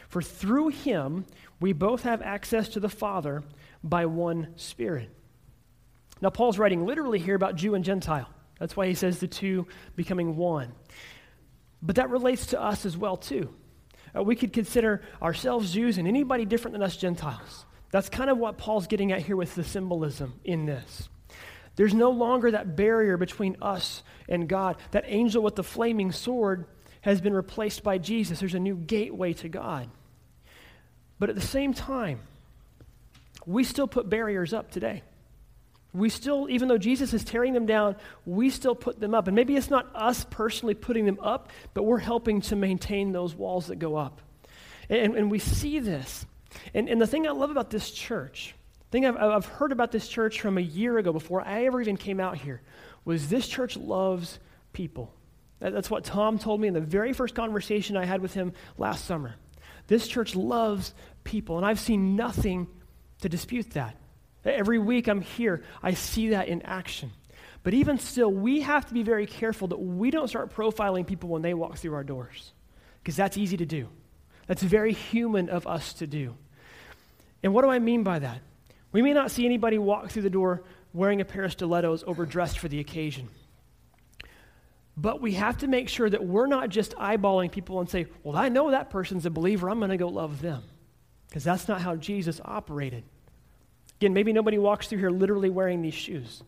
For 0.07 0.21
through 0.21 0.69
him 0.69 1.25
we 1.59 1.73
both 1.73 2.03
have 2.03 2.21
access 2.21 2.69
to 2.69 2.79
the 2.79 2.89
Father 2.89 3.43
by 3.83 4.05
one 4.05 4.53
Spirit. 4.55 5.09
Now, 6.21 6.29
Paul's 6.29 6.57
writing 6.57 6.85
literally 6.85 7.19
here 7.19 7.35
about 7.35 7.55
Jew 7.55 7.75
and 7.75 7.85
Gentile. 7.85 8.29
That's 8.59 8.75
why 8.75 8.87
he 8.87 8.95
says 8.95 9.19
the 9.19 9.27
two 9.27 9.67
becoming 9.95 10.35
one. 10.35 10.71
But 11.81 11.97
that 11.97 12.09
relates 12.09 12.47
to 12.47 12.61
us 12.61 12.85
as 12.85 12.97
well, 12.97 13.17
too. 13.17 13.53
Uh, 14.15 14.23
we 14.23 14.35
could 14.35 14.53
consider 14.53 15.01
ourselves 15.21 15.73
Jews 15.73 15.97
and 15.97 16.07
anybody 16.07 16.45
different 16.45 16.73
than 16.73 16.83
us 16.83 16.97
Gentiles. 16.97 17.65
That's 17.91 18.09
kind 18.09 18.29
of 18.29 18.37
what 18.37 18.57
Paul's 18.57 18.87
getting 18.87 19.11
at 19.11 19.21
here 19.21 19.35
with 19.35 19.55
the 19.55 19.63
symbolism 19.63 20.33
in 20.43 20.65
this. 20.65 21.09
There's 21.75 21.93
no 21.93 22.09
longer 22.09 22.51
that 22.51 22.75
barrier 22.75 23.17
between 23.17 23.57
us 23.61 24.03
and 24.27 24.49
God. 24.49 24.77
That 24.91 25.05
angel 25.07 25.43
with 25.43 25.55
the 25.55 25.63
flaming 25.63 26.11
sword 26.11 26.65
has 27.01 27.21
been 27.21 27.33
replaced 27.33 27.83
by 27.83 27.99
Jesus. 27.99 28.39
There's 28.39 28.55
a 28.55 28.59
new 28.59 28.75
gateway 28.75 29.33
to 29.33 29.47
God. 29.47 29.89
But 31.19 31.29
at 31.29 31.35
the 31.35 31.41
same 31.41 31.73
time, 31.73 32.19
we 33.45 33.63
still 33.63 33.87
put 33.87 34.09
barriers 34.09 34.53
up 34.53 34.71
today. 34.71 35.03
We 35.97 36.09
still, 36.09 36.47
even 36.49 36.67
though 36.67 36.77
Jesus 36.77 37.13
is 37.13 37.23
tearing 37.23 37.53
them 37.53 37.65
down, 37.65 37.95
we 38.25 38.51
still 38.51 38.75
put 38.75 38.99
them 38.99 39.15
up. 39.15 39.27
And 39.27 39.35
maybe 39.35 39.55
it's 39.55 39.71
not 39.71 39.89
us 39.95 40.25
personally 40.29 40.75
putting 40.75 41.05
them 41.05 41.17
up, 41.21 41.49
but 41.73 41.83
we're 41.83 41.97
helping 41.97 42.41
to 42.41 42.55
maintain 42.55 43.11
those 43.11 43.33
walls 43.33 43.67
that 43.67 43.77
go 43.77 43.95
up. 43.95 44.21
And, 44.89 45.15
and 45.15 45.31
we 45.31 45.39
see 45.39 45.79
this. 45.79 46.25
And, 46.73 46.87
and 46.87 47.01
the 47.01 47.07
thing 47.07 47.27
I 47.27 47.31
love 47.31 47.49
about 47.49 47.71
this 47.71 47.89
church, 47.89 48.53
thing 48.91 49.05
I've, 49.05 49.17
I've 49.17 49.45
heard 49.45 49.71
about 49.71 49.91
this 49.91 50.07
church 50.07 50.39
from 50.39 50.57
a 50.57 50.61
year 50.61 50.99
ago 50.99 51.11
before 51.11 51.41
I 51.41 51.65
ever 51.65 51.81
even 51.81 51.97
came 51.97 52.19
out 52.19 52.37
here, 52.37 52.61
was 53.03 53.27
this 53.27 53.47
church 53.47 53.75
loves 53.75 54.39
people. 54.73 55.11
That's 55.59 55.89
what 55.89 56.03
Tom 56.03 56.37
told 56.37 56.61
me 56.61 56.67
in 56.67 56.75
the 56.75 56.81
very 56.81 57.13
first 57.13 57.33
conversation 57.33 57.97
I 57.97 58.05
had 58.05 58.21
with 58.21 58.33
him 58.33 58.53
last 58.77 59.05
summer. 59.05 59.35
This 59.87 60.07
church 60.07 60.35
loves 60.35 60.93
people, 61.23 61.57
and 61.57 61.65
I've 61.65 61.79
seen 61.79 62.15
nothing 62.15 62.67
to 63.21 63.29
dispute 63.29 63.71
that. 63.71 63.95
Every 64.45 64.79
week 64.79 65.07
I'm 65.07 65.21
here, 65.21 65.63
I 65.83 65.93
see 65.93 66.29
that 66.29 66.47
in 66.47 66.61
action. 66.61 67.11
But 67.63 67.73
even 67.73 67.99
still, 67.99 68.31
we 68.31 68.61
have 68.61 68.85
to 68.85 68.93
be 68.93 69.03
very 69.03 69.25
careful 69.25 69.67
that 69.69 69.79
we 69.79 70.09
don't 70.09 70.27
start 70.27 70.55
profiling 70.55 71.05
people 71.05 71.29
when 71.29 71.41
they 71.41 71.53
walk 71.53 71.77
through 71.77 71.95
our 71.95 72.03
doors, 72.03 72.53
because 73.01 73.15
that's 73.15 73.37
easy 73.37 73.57
to 73.57 73.65
do. 73.65 73.89
That's 74.47 74.63
very 74.63 74.93
human 74.93 75.49
of 75.49 75.67
us 75.67 75.93
to 75.93 76.07
do. 76.07 76.35
And 77.43 77.53
what 77.53 77.63
do 77.63 77.69
I 77.69 77.79
mean 77.79 78.03
by 78.03 78.19
that? 78.19 78.39
We 78.93 79.01
may 79.01 79.13
not 79.13 79.31
see 79.31 79.45
anybody 79.45 79.77
walk 79.77 80.09
through 80.09 80.21
the 80.21 80.29
door 80.29 80.63
wearing 80.93 81.19
a 81.19 81.25
pair 81.25 81.43
of 81.43 81.51
stilettos 81.51 82.03
overdressed 82.07 82.57
for 82.57 82.69
the 82.69 82.79
occasion. 82.79 83.27
But 84.95 85.21
we 85.21 85.33
have 85.33 85.57
to 85.59 85.67
make 85.67 85.89
sure 85.89 86.09
that 86.09 86.25
we're 86.25 86.47
not 86.47 86.69
just 86.69 86.95
eyeballing 86.95 87.51
people 87.51 87.79
and 87.79 87.89
say, 87.89 88.07
well, 88.23 88.35
I 88.35 88.49
know 88.49 88.71
that 88.71 88.89
person's 88.89 89.25
a 89.25 89.29
believer. 89.29 89.69
I'm 89.69 89.77
going 89.77 89.91
to 89.91 89.97
go 89.97 90.07
love 90.07 90.41
them. 90.41 90.63
Because 91.27 91.43
that's 91.43 91.67
not 91.67 91.81
how 91.81 91.97
Jesus 91.97 92.41
operated. 92.43 93.03
Again, 93.99 94.13
maybe 94.13 94.31
nobody 94.33 94.57
walks 94.57 94.87
through 94.87 94.99
here 94.99 95.09
literally 95.09 95.49
wearing 95.49 95.81
these 95.81 95.93
shoes. 95.93 96.43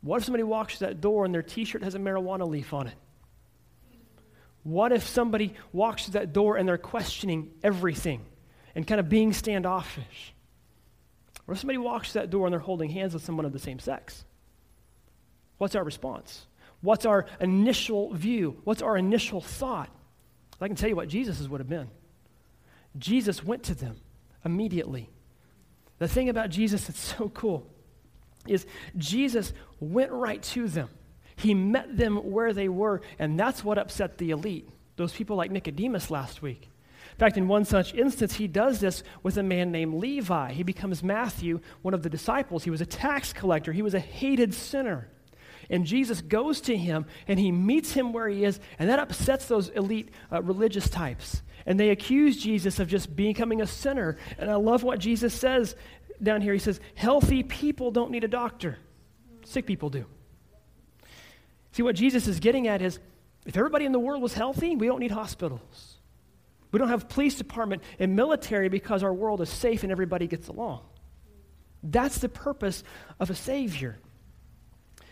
What 0.00 0.18
if 0.18 0.24
somebody 0.24 0.44
walks 0.44 0.78
through 0.78 0.88
that 0.88 1.00
door 1.00 1.24
and 1.24 1.34
their 1.34 1.42
t 1.42 1.64
shirt 1.64 1.82
has 1.82 1.94
a 1.94 1.98
marijuana 1.98 2.48
leaf 2.48 2.72
on 2.72 2.86
it? 2.86 2.94
What 4.62 4.92
if 4.92 5.06
somebody 5.06 5.54
walks 5.72 6.04
through 6.04 6.20
that 6.20 6.32
door 6.32 6.56
and 6.56 6.68
they're 6.68 6.78
questioning 6.78 7.50
everything 7.62 8.24
and 8.74 8.86
kind 8.86 9.00
of 9.00 9.08
being 9.08 9.32
standoffish? 9.32 10.34
What 11.44 11.54
if 11.54 11.60
somebody 11.60 11.78
walks 11.78 12.12
through 12.12 12.22
that 12.22 12.30
door 12.30 12.46
and 12.46 12.52
they're 12.52 12.60
holding 12.60 12.90
hands 12.90 13.14
with 13.14 13.24
someone 13.24 13.46
of 13.46 13.52
the 13.52 13.58
same 13.58 13.78
sex? 13.78 14.24
What's 15.58 15.74
our 15.74 15.84
response? 15.84 16.46
What's 16.80 17.06
our 17.06 17.26
initial 17.40 18.14
view? 18.14 18.60
What's 18.64 18.82
our 18.82 18.96
initial 18.96 19.40
thought? 19.40 19.90
I 20.60 20.66
can 20.66 20.76
tell 20.76 20.88
you 20.88 20.96
what 20.96 21.08
Jesus' 21.08 21.48
would 21.48 21.60
have 21.60 21.68
been. 21.68 21.88
Jesus 22.96 23.44
went 23.44 23.64
to 23.64 23.74
them 23.74 23.96
immediately. 24.44 25.08
The 25.98 26.08
thing 26.08 26.28
about 26.28 26.50
Jesus 26.50 26.86
that's 26.86 26.98
so 26.98 27.28
cool 27.28 27.66
is 28.46 28.66
Jesus 28.96 29.52
went 29.80 30.12
right 30.12 30.42
to 30.42 30.68
them. 30.68 30.88
He 31.36 31.54
met 31.54 31.96
them 31.96 32.16
where 32.16 32.52
they 32.52 32.68
were, 32.68 33.02
and 33.18 33.38
that's 33.38 33.62
what 33.62 33.78
upset 33.78 34.18
the 34.18 34.30
elite, 34.30 34.68
those 34.96 35.12
people 35.12 35.36
like 35.36 35.50
Nicodemus 35.50 36.10
last 36.10 36.42
week. 36.42 36.68
In 37.12 37.18
fact, 37.18 37.36
in 37.36 37.48
one 37.48 37.64
such 37.64 37.94
instance, 37.94 38.34
he 38.34 38.46
does 38.46 38.80
this 38.80 39.02
with 39.22 39.36
a 39.38 39.42
man 39.42 39.72
named 39.72 39.94
Levi. 39.94 40.52
He 40.52 40.62
becomes 40.62 41.02
Matthew, 41.02 41.60
one 41.82 41.94
of 41.94 42.02
the 42.02 42.10
disciples. 42.10 42.64
He 42.64 42.70
was 42.70 42.80
a 42.80 42.86
tax 42.86 43.32
collector, 43.32 43.72
he 43.72 43.82
was 43.82 43.94
a 43.94 44.00
hated 44.00 44.54
sinner. 44.54 45.08
And 45.70 45.84
Jesus 45.84 46.20
goes 46.20 46.60
to 46.62 46.76
him 46.76 47.06
and 47.26 47.38
he 47.38 47.52
meets 47.52 47.92
him 47.92 48.12
where 48.12 48.28
he 48.28 48.44
is, 48.44 48.58
and 48.78 48.88
that 48.88 48.98
upsets 48.98 49.46
those 49.46 49.68
elite 49.68 50.10
uh, 50.32 50.42
religious 50.42 50.88
types. 50.88 51.42
And 51.66 51.78
they 51.78 51.90
accuse 51.90 52.42
Jesus 52.42 52.78
of 52.78 52.88
just 52.88 53.14
becoming 53.14 53.60
a 53.60 53.66
sinner. 53.66 54.16
And 54.38 54.50
I 54.50 54.54
love 54.54 54.82
what 54.82 54.98
Jesus 54.98 55.34
says 55.34 55.76
down 56.22 56.40
here. 56.40 56.52
He 56.52 56.58
says, 56.58 56.80
Healthy 56.94 57.42
people 57.42 57.90
don't 57.90 58.10
need 58.10 58.24
a 58.24 58.28
doctor, 58.28 58.78
sick 59.44 59.66
people 59.66 59.90
do. 59.90 60.06
See, 61.72 61.82
what 61.82 61.96
Jesus 61.96 62.26
is 62.26 62.40
getting 62.40 62.66
at 62.66 62.80
is 62.82 62.98
if 63.44 63.56
everybody 63.56 63.84
in 63.84 63.92
the 63.92 63.98
world 63.98 64.22
was 64.22 64.34
healthy, 64.34 64.74
we 64.74 64.86
don't 64.86 65.00
need 65.00 65.10
hospitals. 65.10 65.98
We 66.72 66.78
don't 66.78 66.88
have 66.88 67.08
police 67.08 67.36
department 67.36 67.82
and 67.98 68.14
military 68.14 68.68
because 68.68 69.02
our 69.02 69.12
world 69.12 69.40
is 69.40 69.48
safe 69.48 69.82
and 69.84 69.92
everybody 69.92 70.26
gets 70.26 70.48
along. 70.48 70.80
That's 71.82 72.18
the 72.18 72.28
purpose 72.28 72.82
of 73.20 73.30
a 73.30 73.34
Savior. 73.34 73.98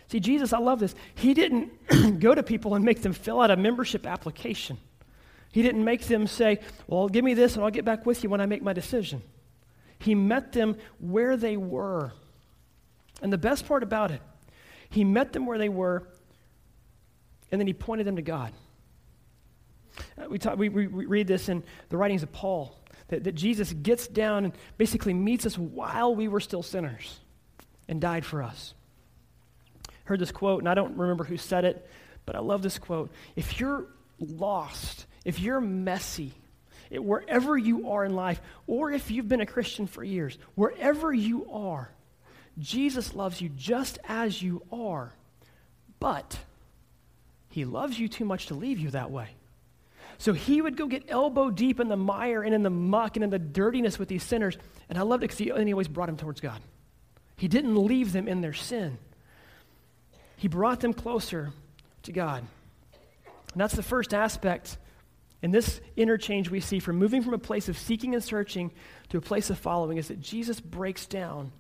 See, 0.09 0.21
Jesus, 0.21 0.53
I 0.53 0.59
love 0.59 0.79
this. 0.79 0.95
He 1.15 1.35
didn't 1.35 1.73
go 2.21 2.35
to 2.35 2.43
people 2.43 2.75
and 2.75 2.85
make 2.85 3.03
them 3.03 3.13
fill 3.13 3.41
out 3.41 3.51
a 3.51 3.57
membership 3.57 4.07
application. 4.07 4.79
He 5.53 5.63
didn't 5.63 5.85
make 5.85 6.07
them 6.07 6.27
say, 6.27 6.61
Well, 6.87 7.09
give 7.09 7.25
me 7.25 7.35
this 7.35 7.57
and 7.57 7.65
I'll 7.65 7.71
get 7.71 7.85
back 7.85 8.07
with 8.07 8.23
you 8.23 8.31
when 8.31 8.41
I 8.41 8.47
make 8.47 8.63
my 8.63 8.73
decision. 8.73 9.23
He 9.99 10.15
met 10.15 10.53
them 10.53 10.77
where 10.99 11.37
they 11.37 11.57
were. 11.57 12.13
And 13.23 13.33
the 13.33 13.39
best 13.39 13.67
part 13.67 13.83
about 13.83 14.11
it, 14.11 14.21
he 14.91 15.03
met 15.05 15.33
them 15.33 15.47
where 15.47 15.59
they 15.59 15.71
were 15.71 16.07
and 17.51 17.61
then 17.61 17.67
he 17.67 17.73
pointed 17.73 18.07
them 18.07 18.17
to 18.17 18.23
God. 18.23 18.53
Uh, 20.19 20.27
we, 20.29 20.39
talk, 20.39 20.59
we, 20.59 20.69
we, 20.69 20.87
read 20.87 21.27
this 21.27 21.49
in 21.49 21.63
the 21.89 21.97
writings 21.97 22.23
of 22.23 22.33
Paul 22.33 22.79
that, 23.09 23.25
that 23.25 23.35
Jesus 23.35 23.73
gets 23.73 24.07
down 24.07 24.45
and 24.45 24.53
basically 24.77 25.15
meets 25.15 25.47
us 25.47 25.57
while 25.57 26.15
we 26.15 26.29
were 26.29 26.41
still 26.41 26.63
sinners 26.63 27.21
and 27.89 28.01
died 28.01 28.27
for 28.27 28.43
us. 28.43 28.75
Heard 30.07 30.21
this 30.21 30.33
quote, 30.33 30.61
and 30.61 30.69
I 30.69 30.75
don't 30.75 30.97
remember 30.97 31.25
who 31.25 31.37
said 31.37 31.65
it, 31.65 31.89
but 32.25 32.35
I 32.35 32.41
love 32.41 32.63
this 32.63 32.79
quote. 32.79 33.13
If 33.37 33.61
you're 33.61 33.87
lost, 34.19 35.07
if 35.25 35.39
you're 35.39 35.61
messy, 35.61 36.33
it, 36.91 37.05
wherever 37.05 37.57
you 37.59 37.91
are 37.91 38.05
in 38.05 38.15
life, 38.15 38.41
or 38.67 38.91
if 38.91 39.11
you've 39.11 39.29
been 39.29 39.41
a 39.41 39.47
Christian 39.47 39.87
for 39.87 40.03
years, 40.03 40.39
wherever 40.55 41.13
you 41.13 41.51
are, 41.53 41.91
Jesus 42.59 43.15
loves 43.15 43.41
you 43.41 43.49
just 43.51 43.99
as 44.09 44.41
you 44.41 44.63
are, 44.73 45.13
but 46.01 46.39
he 47.51 47.65
loves 47.65 47.99
you 47.99 48.09
too 48.09 48.25
much 48.25 48.47
to 48.47 48.55
leave 48.55 48.79
you 48.79 48.91
that 48.91 49.11
way. 49.11 49.29
So 50.19 50.33
he 50.33 50.63
would 50.63 50.77
go 50.77 50.87
get 50.87 51.05
elbow 51.09 51.51
deep 51.51 51.81
in 51.81 51.89
the 51.89 51.97
mire 51.97 52.43
and 52.43 52.55
in 52.55 52.63
the 52.63 52.71
muck 52.71 53.17
and 53.17 53.25
in 53.25 53.31
the 53.31 53.39
dirtiness 53.39 53.99
with 53.99 54.09
these 54.09 54.23
sinners. 54.23 54.57
And 54.89 54.99
I 54.99 55.03
loved 55.03 55.23
it 55.23 55.29
because 55.29 55.39
he, 55.39 55.45
he 55.47 55.73
always 55.73 55.89
brought 55.89 56.07
them 56.07 56.17
towards 56.17 56.41
God. 56.41 56.61
He 57.37 57.49
didn't 57.49 57.77
leave 57.77 58.13
them 58.13 58.29
in 58.29 58.41
their 58.41 58.55
sin, 58.55 58.99
he 60.37 60.49
brought 60.49 60.81
them 60.81 60.93
closer 60.93 61.52
to 62.02 62.12
God. 62.12 62.47
And 63.52 63.61
that's 63.61 63.75
the 63.75 63.83
first 63.83 64.12
aspect 64.12 64.76
in 65.43 65.50
this 65.50 65.81
interchange 65.97 66.50
we 66.50 66.61
see 66.61 66.78
from 66.78 66.97
moving 66.97 67.23
from 67.23 67.35
a 67.35 67.38
place 67.38 67.69
of 67.69 67.78
seeking 67.78 68.14
and 68.14 68.23
searching 68.23 68.73
to 69.11 69.19
a 69.19 69.21
place 69.21 69.50
of 69.50 69.59
following 69.59 69.99
is 69.99 70.09
that 70.09 70.21
Jesus 70.21 70.61
breaks 70.61 71.07
down 71.07 71.52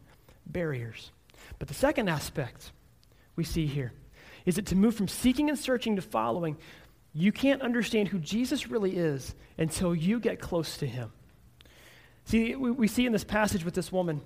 barriers. 0.46 1.10
But 1.58 1.68
the 1.68 1.74
second 1.74 2.08
aspect 2.08 2.72
we 3.34 3.44
see 3.44 3.66
here 3.66 3.92
is 4.44 4.56
that 4.56 4.66
to 4.66 4.76
move 4.76 4.94
from 4.94 5.08
seeking 5.08 5.48
and 5.48 5.58
searching 5.58 5.96
to 5.96 6.02
following, 6.02 6.56
you 7.12 7.32
can't 7.32 7.62
understand 7.62 8.08
who 8.08 8.18
Jesus 8.18 8.68
really 8.68 8.96
is 8.96 9.34
until 9.58 9.94
you 9.94 10.20
get 10.20 10.40
close 10.40 10.76
to 10.78 10.86
him. 10.86 11.12
See, 12.26 12.54
we, 12.56 12.70
we 12.70 12.88
see 12.88 13.06
in 13.06 13.12
this 13.12 13.24
passage 13.24 13.64
with 13.64 13.74
this 13.74 13.90
woman, 13.90 14.20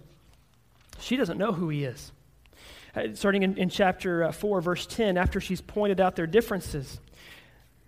she 0.99 1.17
doesn't 1.17 1.39
know 1.39 1.53
who 1.53 1.69
he 1.69 1.85
is. 1.85 2.13
Uh, 2.95 3.15
starting 3.15 3.43
in, 3.43 3.57
in 3.57 3.69
chapter 3.69 4.25
uh, 4.25 4.33
4, 4.33 4.61
verse 4.61 4.87
10, 4.87 5.17
after 5.17 5.41
she's 5.41 5.61
pointed 5.61 6.01
out 6.01 6.17
their 6.17 6.27
differences, 6.27 7.01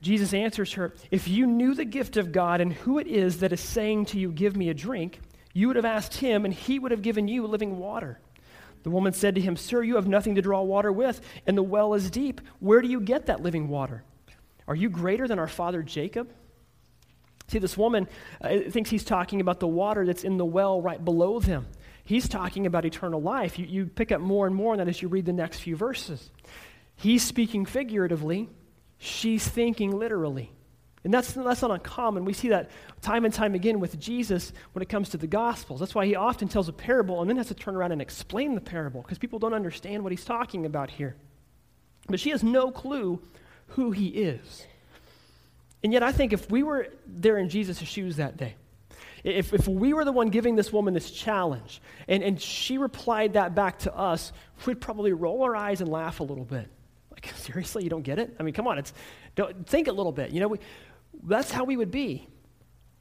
Jesus 0.00 0.34
answers 0.34 0.74
her, 0.74 0.92
If 1.10 1.28
you 1.28 1.46
knew 1.46 1.74
the 1.74 1.84
gift 1.84 2.16
of 2.16 2.32
God 2.32 2.60
and 2.60 2.72
who 2.72 2.98
it 2.98 3.06
is 3.06 3.40
that 3.40 3.52
is 3.52 3.60
saying 3.60 4.06
to 4.06 4.18
you, 4.18 4.32
Give 4.32 4.56
me 4.56 4.68
a 4.68 4.74
drink, 4.74 5.20
you 5.52 5.68
would 5.68 5.76
have 5.76 5.84
asked 5.84 6.16
him, 6.16 6.44
and 6.44 6.52
he 6.52 6.78
would 6.78 6.90
have 6.90 7.02
given 7.02 7.28
you 7.28 7.46
living 7.46 7.78
water. 7.78 8.18
The 8.82 8.90
woman 8.90 9.12
said 9.12 9.36
to 9.36 9.40
him, 9.40 9.56
Sir, 9.56 9.82
you 9.82 9.94
have 9.96 10.08
nothing 10.08 10.34
to 10.34 10.42
draw 10.42 10.62
water 10.62 10.90
with, 10.90 11.20
and 11.46 11.56
the 11.56 11.62
well 11.62 11.94
is 11.94 12.10
deep. 12.10 12.40
Where 12.58 12.82
do 12.82 12.88
you 12.88 13.00
get 13.00 13.26
that 13.26 13.42
living 13.42 13.68
water? 13.68 14.02
Are 14.66 14.74
you 14.74 14.88
greater 14.88 15.28
than 15.28 15.38
our 15.38 15.48
father 15.48 15.82
Jacob? 15.82 16.32
See, 17.48 17.58
this 17.58 17.76
woman 17.76 18.08
uh, 18.40 18.58
thinks 18.70 18.90
he's 18.90 19.04
talking 19.04 19.40
about 19.40 19.60
the 19.60 19.68
water 19.68 20.06
that's 20.06 20.24
in 20.24 20.36
the 20.36 20.44
well 20.44 20.80
right 20.80 21.04
below 21.04 21.38
them. 21.38 21.66
He's 22.04 22.28
talking 22.28 22.66
about 22.66 22.84
eternal 22.84 23.22
life. 23.22 23.58
You, 23.58 23.66
you 23.66 23.86
pick 23.86 24.12
up 24.12 24.20
more 24.20 24.46
and 24.46 24.54
more 24.54 24.72
on 24.72 24.78
that 24.78 24.88
as 24.88 25.00
you 25.00 25.08
read 25.08 25.24
the 25.24 25.32
next 25.32 25.60
few 25.60 25.76
verses. 25.76 26.30
He's 26.96 27.22
speaking 27.22 27.66
figuratively, 27.66 28.48
she's 28.98 29.46
thinking 29.46 29.96
literally. 29.96 30.52
And 31.04 31.12
that's, 31.12 31.32
that's 31.32 31.62
not 31.62 31.72
uncommon. 31.72 32.24
We 32.24 32.32
see 32.32 32.50
that 32.50 32.70
time 33.00 33.24
and 33.24 33.34
time 33.34 33.56
again 33.56 33.80
with 33.80 33.98
Jesus 33.98 34.52
when 34.72 34.82
it 34.82 34.88
comes 34.88 35.08
to 35.10 35.16
the 35.16 35.26
Gospels. 35.26 35.80
That's 35.80 35.96
why 35.96 36.06
he 36.06 36.14
often 36.14 36.46
tells 36.46 36.68
a 36.68 36.72
parable 36.72 37.20
and 37.20 37.28
then 37.28 37.38
has 37.38 37.48
to 37.48 37.54
turn 37.54 37.74
around 37.74 37.90
and 37.90 38.00
explain 38.00 38.54
the 38.54 38.60
parable 38.60 39.02
because 39.02 39.18
people 39.18 39.40
don't 39.40 39.54
understand 39.54 40.04
what 40.04 40.12
he's 40.12 40.24
talking 40.24 40.64
about 40.64 40.90
here. 40.90 41.16
But 42.08 42.20
she 42.20 42.30
has 42.30 42.44
no 42.44 42.70
clue 42.70 43.20
who 43.68 43.90
he 43.90 44.08
is. 44.08 44.66
And 45.82 45.92
yet, 45.92 46.04
I 46.04 46.12
think 46.12 46.32
if 46.32 46.48
we 46.50 46.62
were 46.62 46.86
there 47.06 47.36
in 47.36 47.48
Jesus' 47.48 47.78
shoes 47.80 48.16
that 48.16 48.36
day, 48.36 48.54
if, 49.24 49.52
if 49.52 49.68
we 49.68 49.94
were 49.94 50.04
the 50.04 50.12
one 50.12 50.30
giving 50.30 50.56
this 50.56 50.72
woman 50.72 50.94
this 50.94 51.10
challenge 51.10 51.80
and, 52.08 52.22
and 52.22 52.40
she 52.40 52.78
replied 52.78 53.34
that 53.34 53.54
back 53.54 53.78
to 53.80 53.96
us, 53.96 54.32
we'd 54.66 54.80
probably 54.80 55.12
roll 55.12 55.42
our 55.44 55.54
eyes 55.54 55.80
and 55.80 55.90
laugh 55.90 56.20
a 56.20 56.24
little 56.24 56.44
bit. 56.44 56.68
Like, 57.10 57.32
seriously, 57.36 57.84
you 57.84 57.90
don't 57.90 58.02
get 58.02 58.18
it? 58.18 58.34
I 58.38 58.42
mean, 58.42 58.54
come 58.54 58.66
on, 58.66 58.78
it's, 58.78 58.92
don't, 59.34 59.66
think 59.66 59.88
a 59.88 59.92
little 59.92 60.12
bit. 60.12 60.30
You 60.30 60.40
know, 60.40 60.48
we, 60.48 60.58
that's 61.22 61.50
how 61.50 61.64
we 61.64 61.76
would 61.76 61.90
be 61.90 62.26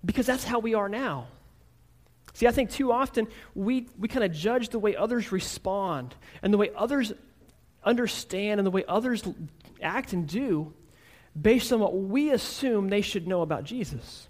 because 0.05 0.25
that's 0.25 0.43
how 0.43 0.59
we 0.59 0.73
are 0.75 0.89
now. 0.89 1.27
See, 2.33 2.47
I 2.47 2.51
think 2.51 2.69
too 2.69 2.91
often 2.91 3.27
we, 3.55 3.89
we 3.97 4.07
kind 4.07 4.23
of 4.23 4.31
judge 4.31 4.69
the 4.69 4.79
way 4.79 4.95
others 4.95 5.31
respond 5.31 6.15
and 6.41 6.53
the 6.53 6.57
way 6.57 6.69
others 6.75 7.11
understand 7.83 8.59
and 8.59 8.65
the 8.65 8.71
way 8.71 8.85
others 8.87 9.23
act 9.81 10.13
and 10.13 10.27
do 10.27 10.73
based 11.39 11.73
on 11.73 11.79
what 11.79 11.95
we 11.95 12.31
assume 12.31 12.89
they 12.89 13.01
should 13.01 13.27
know 13.27 13.41
about 13.41 13.63
Jesus. 13.63 14.27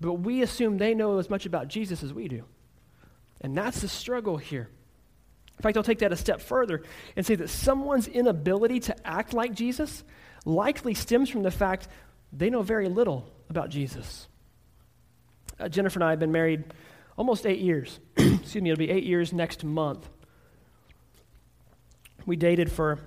But 0.00 0.14
we 0.14 0.42
assume 0.42 0.78
they 0.78 0.94
know 0.94 1.18
as 1.18 1.30
much 1.30 1.46
about 1.46 1.68
Jesus 1.68 2.02
as 2.02 2.12
we 2.12 2.28
do. 2.28 2.44
And 3.40 3.56
that's 3.56 3.80
the 3.80 3.88
struggle 3.88 4.36
here. 4.36 4.68
In 5.58 5.62
fact, 5.62 5.76
I'll 5.76 5.82
take 5.82 6.00
that 6.00 6.12
a 6.12 6.16
step 6.16 6.40
further 6.40 6.82
and 7.16 7.24
say 7.24 7.34
that 7.36 7.48
someone's 7.48 8.08
inability 8.08 8.80
to 8.80 9.06
act 9.06 9.32
like 9.32 9.54
Jesus 9.54 10.04
likely 10.44 10.94
stems 10.94 11.30
from 11.30 11.42
the 11.42 11.50
fact 11.50 11.88
they 12.32 12.50
know 12.50 12.62
very 12.62 12.88
little 12.88 13.30
about 13.48 13.70
Jesus. 13.70 14.28
Uh, 15.58 15.68
Jennifer 15.68 15.98
and 15.98 16.04
I 16.04 16.10
have 16.10 16.18
been 16.18 16.32
married 16.32 16.64
almost 17.16 17.46
eight 17.46 17.60
years. 17.60 17.98
Excuse 18.16 18.62
me, 18.62 18.70
it'll 18.70 18.78
be 18.78 18.90
eight 18.90 19.04
years 19.04 19.32
next 19.32 19.64
month. 19.64 20.06
We 22.26 22.36
dated 22.36 22.70
for 22.70 22.98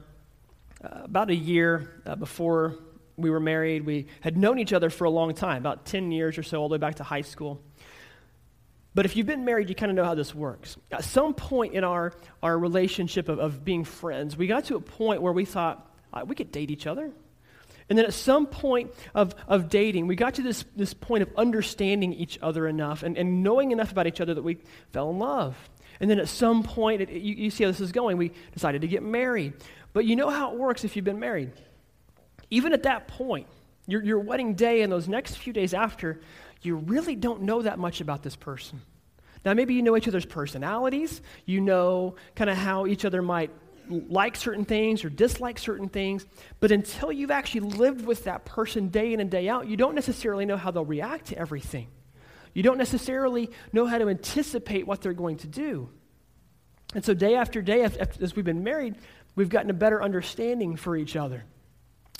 uh, 0.83 1.01
about 1.03 1.29
a 1.29 1.35
year 1.35 2.01
uh, 2.05 2.15
before 2.15 2.75
we 3.19 3.29
were 3.29 3.39
married. 3.39 3.85
We 3.85 4.07
had 4.21 4.37
known 4.37 4.59
each 4.59 4.73
other 4.73 4.89
for 4.89 5.05
a 5.05 5.09
long 5.09 5.33
time, 5.33 5.57
about 5.57 5.85
10 5.85 6.11
years 6.11 6.37
or 6.37 6.43
so, 6.43 6.61
all 6.61 6.69
the 6.69 6.73
way 6.73 6.79
back 6.79 6.95
to 6.95 7.03
high 7.03 7.21
school. 7.21 7.61
But 8.95 9.05
if 9.05 9.15
you've 9.15 9.27
been 9.27 9.45
married, 9.45 9.69
you 9.69 9.75
kind 9.75 9.91
of 9.91 9.95
know 9.95 10.03
how 10.03 10.15
this 10.15 10.33
works. 10.33 10.77
At 10.91 11.03
some 11.03 11.33
point 11.33 11.73
in 11.73 11.83
our, 11.83 12.13
our 12.41 12.57
relationship 12.57 13.29
of, 13.29 13.39
of 13.39 13.63
being 13.63 13.83
friends, 13.83 14.35
we 14.35 14.47
got 14.47 14.65
to 14.65 14.75
a 14.75 14.81
point 14.81 15.21
where 15.21 15.33
we 15.33 15.45
thought, 15.45 15.89
uh, 16.11 16.23
we 16.25 16.35
could 16.35 16.51
date 16.51 16.71
each 16.71 16.87
other. 16.87 17.11
And 17.87 17.97
then 17.97 18.05
at 18.05 18.13
some 18.13 18.45
point 18.45 18.91
of, 19.15 19.33
of 19.47 19.69
dating, 19.69 20.07
we 20.07 20.15
got 20.15 20.35
to 20.35 20.43
this, 20.43 20.63
this 20.75 20.93
point 20.93 21.23
of 21.23 21.29
understanding 21.37 22.13
each 22.13 22.37
other 22.41 22.67
enough 22.67 23.03
and, 23.03 23.17
and 23.17 23.43
knowing 23.43 23.71
enough 23.71 23.91
about 23.91 24.05
each 24.05 24.21
other 24.21 24.33
that 24.33 24.43
we 24.43 24.59
fell 24.91 25.09
in 25.09 25.17
love. 25.17 25.55
And 25.99 26.09
then 26.09 26.19
at 26.19 26.29
some 26.29 26.63
point, 26.63 27.01
it, 27.01 27.09
you, 27.09 27.35
you 27.35 27.49
see 27.49 27.63
how 27.63 27.71
this 27.71 27.81
is 27.81 27.91
going, 27.91 28.17
we 28.17 28.31
decided 28.53 28.81
to 28.81 28.87
get 28.87 29.01
married. 29.01 29.53
But 29.91 30.05
you 30.05 30.15
know 30.15 30.29
how 30.29 30.51
it 30.51 30.57
works 30.57 30.83
if 30.83 30.95
you've 30.95 31.05
been 31.05 31.19
married. 31.19 31.51
Even 32.49 32.73
at 32.73 32.83
that 32.83 33.07
point, 33.07 33.47
your, 33.87 34.03
your 34.03 34.19
wedding 34.19 34.55
day 34.55 34.81
and 34.81 34.91
those 34.91 35.07
next 35.07 35.35
few 35.35 35.53
days 35.53 35.73
after, 35.73 36.19
you 36.61 36.75
really 36.75 37.15
don't 37.15 37.43
know 37.43 37.61
that 37.61 37.79
much 37.79 38.01
about 38.01 38.23
this 38.23 38.35
person. 38.35 38.81
Now, 39.45 39.53
maybe 39.53 39.73
you 39.73 39.81
know 39.81 39.95
each 39.95 40.07
other's 40.07 40.25
personalities, 40.25 41.21
you 41.45 41.61
know 41.61 42.15
kind 42.35 42.49
of 42.49 42.57
how 42.57 42.85
each 42.85 43.05
other 43.05 43.21
might 43.21 43.51
like 43.89 44.35
certain 44.35 44.65
things 44.65 45.03
or 45.03 45.09
dislike 45.09 45.57
certain 45.57 45.89
things, 45.89 46.25
but 46.59 46.71
until 46.71 47.11
you've 47.11 47.31
actually 47.31 47.61
lived 47.61 48.05
with 48.05 48.25
that 48.25 48.45
person 48.45 48.89
day 48.89 49.13
in 49.13 49.19
and 49.19 49.31
day 49.31 49.49
out, 49.49 49.67
you 49.67 49.77
don't 49.77 49.95
necessarily 49.95 50.45
know 50.45 50.57
how 50.57 50.69
they'll 50.71 50.85
react 50.85 51.27
to 51.27 51.37
everything. 51.37 51.87
You 52.53 52.63
don't 52.63 52.77
necessarily 52.77 53.49
know 53.73 53.85
how 53.85 53.97
to 53.97 54.09
anticipate 54.09 54.85
what 54.85 55.01
they're 55.01 55.13
going 55.13 55.37
to 55.37 55.47
do. 55.47 55.89
And 56.93 57.05
so, 57.05 57.13
day 57.13 57.35
after 57.35 57.61
day, 57.61 57.83
as 57.83 58.35
we've 58.35 58.45
been 58.45 58.63
married, 58.63 58.95
we've 59.35 59.49
gotten 59.49 59.69
a 59.69 59.73
better 59.73 60.01
understanding 60.01 60.75
for 60.75 60.95
each 60.95 61.15
other. 61.15 61.45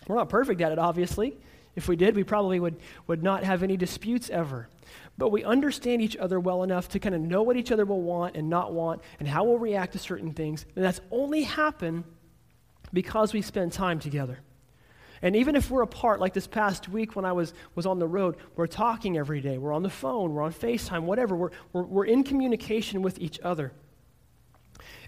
We're 0.08 0.16
not 0.16 0.30
perfect 0.30 0.62
at 0.62 0.72
it, 0.72 0.80
obviously. 0.80 1.38
If 1.76 1.88
we 1.88 1.96
did, 1.96 2.16
we 2.16 2.24
probably 2.24 2.60
would, 2.60 2.78
would 3.08 3.24
not 3.24 3.44
have 3.44 3.64
any 3.64 3.78
disputes 3.78 4.30
ever. 4.30 4.68
But 5.18 5.30
we 5.30 5.44
understand 5.44 6.02
each 6.02 6.18
other 6.18 6.40
well 6.40 6.64
enough 6.64 6.90
to 6.90 7.00
kind 7.00 7.14
of 7.14 7.22
know 7.22 7.44
what 7.44 7.58
each 7.58 7.72
other 7.72 7.86
will 7.86 8.02
want 8.02 8.36
and 8.36 8.50
not 8.50 8.74
want 8.74 9.02
and 9.20 9.28
how 9.28 9.44
we'll 9.44 9.60
react 9.60 9.94
to 9.94 10.00
certain 10.00 10.34
things. 10.34 10.66
And 10.76 10.84
that's 10.84 11.02
only 11.12 11.44
happened 11.44 12.06
because 12.92 13.34
we 13.34 13.42
spend 13.42 13.72
time 13.74 14.00
together. 14.00 14.40
And 15.22 15.36
even 15.36 15.56
if 15.56 15.70
we're 15.70 15.82
apart, 15.82 16.20
like 16.20 16.34
this 16.34 16.48
past 16.48 16.88
week 16.88 17.16
when 17.16 17.26
I 17.26 17.34
was, 17.34 17.54
was 17.76 17.86
on 17.86 18.00
the 18.00 18.08
road, 18.08 18.38
we're 18.56 18.68
talking 18.68 19.18
every 19.18 19.42
day. 19.42 19.58
We're 19.58 19.74
on 19.74 19.84
the 19.84 19.90
phone, 19.90 20.34
we're 20.34 20.44
on 20.44 20.54
FaceTime, 20.54 21.04
whatever. 21.04 21.36
We're, 21.36 21.52
we're, 21.74 21.84
we're 21.84 22.06
in 22.06 22.24
communication 22.24 23.02
with 23.02 23.20
each 23.20 23.40
other. 23.42 23.74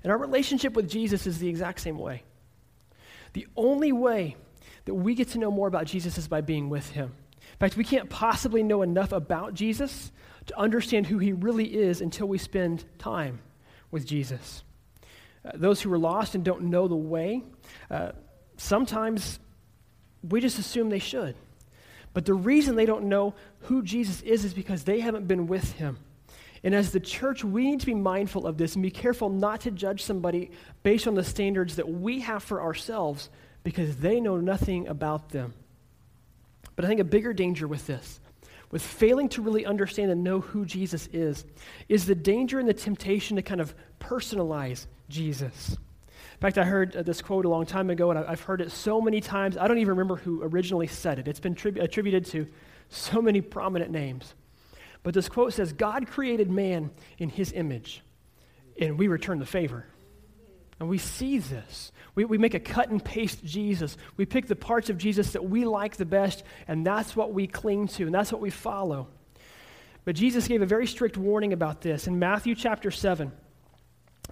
And 0.03 0.11
our 0.11 0.17
relationship 0.17 0.73
with 0.73 0.89
Jesus 0.89 1.27
is 1.27 1.37
the 1.37 1.47
exact 1.47 1.79
same 1.79 1.97
way. 1.97 2.23
The 3.33 3.47
only 3.55 3.93
way 3.93 4.35
that 4.85 4.93
we 4.93 5.15
get 5.15 5.29
to 5.29 5.37
know 5.37 5.51
more 5.51 5.67
about 5.67 5.85
Jesus 5.85 6.17
is 6.17 6.27
by 6.27 6.41
being 6.41 6.69
with 6.69 6.89
him. 6.89 7.13
In 7.39 7.57
fact, 7.57 7.77
we 7.77 7.83
can't 7.83 8.09
possibly 8.09 8.63
know 8.63 8.81
enough 8.81 9.11
about 9.11 9.53
Jesus 9.53 10.11
to 10.47 10.59
understand 10.59 11.07
who 11.07 11.19
he 11.19 11.33
really 11.33 11.65
is 11.65 12.01
until 12.01 12.27
we 12.27 12.37
spend 12.37 12.83
time 12.97 13.39
with 13.91 14.05
Jesus. 14.05 14.63
Uh, 15.45 15.51
those 15.55 15.81
who 15.81 15.91
are 15.93 15.99
lost 15.99 16.35
and 16.35 16.43
don't 16.43 16.63
know 16.63 16.87
the 16.87 16.95
way, 16.95 17.43
uh, 17.89 18.11
sometimes 18.57 19.39
we 20.27 20.39
just 20.39 20.59
assume 20.59 20.89
they 20.89 20.99
should. 20.99 21.35
But 22.13 22.25
the 22.25 22.33
reason 22.33 22.75
they 22.75 22.85
don't 22.85 23.05
know 23.05 23.35
who 23.61 23.81
Jesus 23.83 24.21
is 24.21 24.45
is 24.45 24.53
because 24.53 24.83
they 24.83 24.99
haven't 24.99 25.27
been 25.27 25.47
with 25.47 25.73
him. 25.73 25.97
And 26.63 26.75
as 26.75 26.91
the 26.91 26.99
church, 26.99 27.43
we 27.43 27.63
need 27.63 27.79
to 27.79 27.85
be 27.85 27.95
mindful 27.95 28.45
of 28.45 28.57
this 28.57 28.75
and 28.75 28.83
be 28.83 28.91
careful 28.91 29.29
not 29.29 29.61
to 29.61 29.71
judge 29.71 30.03
somebody 30.03 30.51
based 30.83 31.07
on 31.07 31.15
the 31.15 31.23
standards 31.23 31.77
that 31.77 31.89
we 31.89 32.19
have 32.19 32.43
for 32.43 32.61
ourselves 32.61 33.29
because 33.63 33.97
they 33.97 34.19
know 34.19 34.37
nothing 34.37 34.87
about 34.87 35.29
them. 35.29 35.53
But 36.75 36.85
I 36.85 36.87
think 36.87 36.99
a 36.99 37.05
bigger 37.05 37.33
danger 37.33 37.67
with 37.67 37.85
this, 37.87 38.19
with 38.71 38.81
failing 38.81 39.29
to 39.29 39.41
really 39.41 39.65
understand 39.65 40.11
and 40.11 40.23
know 40.23 40.39
who 40.39 40.65
Jesus 40.65 41.07
is, 41.11 41.45
is 41.89 42.05
the 42.05 42.15
danger 42.15 42.59
and 42.59 42.67
the 42.67 42.73
temptation 42.73 43.35
to 43.35 43.41
kind 43.41 43.61
of 43.61 43.75
personalize 43.99 44.87
Jesus. 45.09 45.77
In 46.41 46.47
fact, 46.47 46.57
I 46.57 46.63
heard 46.63 46.95
uh, 46.95 47.03
this 47.03 47.21
quote 47.21 47.45
a 47.45 47.49
long 47.49 47.67
time 47.67 47.91
ago, 47.91 48.09
and 48.09 48.17
I've 48.17 48.41
heard 48.41 48.61
it 48.61 48.71
so 48.71 48.99
many 48.99 49.21
times. 49.21 49.57
I 49.57 49.67
don't 49.67 49.77
even 49.77 49.91
remember 49.91 50.15
who 50.15 50.41
originally 50.41 50.87
said 50.87 51.19
it. 51.19 51.27
It's 51.27 51.39
been 51.39 51.55
attributed 51.79 52.25
to 52.27 52.47
so 52.89 53.21
many 53.21 53.41
prominent 53.41 53.91
names. 53.91 54.33
But 55.03 55.13
this 55.13 55.29
quote 55.29 55.53
says 55.53 55.73
God 55.73 56.07
created 56.07 56.49
man 56.49 56.89
in 57.19 57.29
his 57.29 57.51
image, 57.53 58.01
and 58.79 58.97
we 58.97 59.07
return 59.07 59.37
the 59.37 59.45
favor. 59.45 59.85
And 60.79 60.89
we 60.89 60.97
see 60.97 61.37
this. 61.37 61.91
We, 62.15 62.25
we 62.25 62.37
make 62.37 62.53
a 62.53 62.59
cut 62.59 62.89
and 62.89 63.03
paste 63.03 63.43
Jesus. 63.43 63.97
We 64.17 64.25
pick 64.25 64.47
the 64.47 64.55
parts 64.55 64.89
of 64.89 64.97
Jesus 64.97 65.31
that 65.33 65.49
we 65.49 65.65
like 65.65 65.97
the 65.97 66.05
best, 66.05 66.43
and 66.67 66.85
that's 66.85 67.15
what 67.15 67.33
we 67.33 67.47
cling 67.47 67.87
to, 67.89 68.05
and 68.05 68.13
that's 68.13 68.31
what 68.31 68.41
we 68.41 68.49
follow. 68.49 69.07
But 70.03 70.15
Jesus 70.15 70.47
gave 70.47 70.61
a 70.61 70.65
very 70.65 70.87
strict 70.87 71.17
warning 71.17 71.53
about 71.53 71.81
this 71.81 72.07
in 72.07 72.19
Matthew 72.19 72.55
chapter 72.55 72.91
7. 72.91 73.31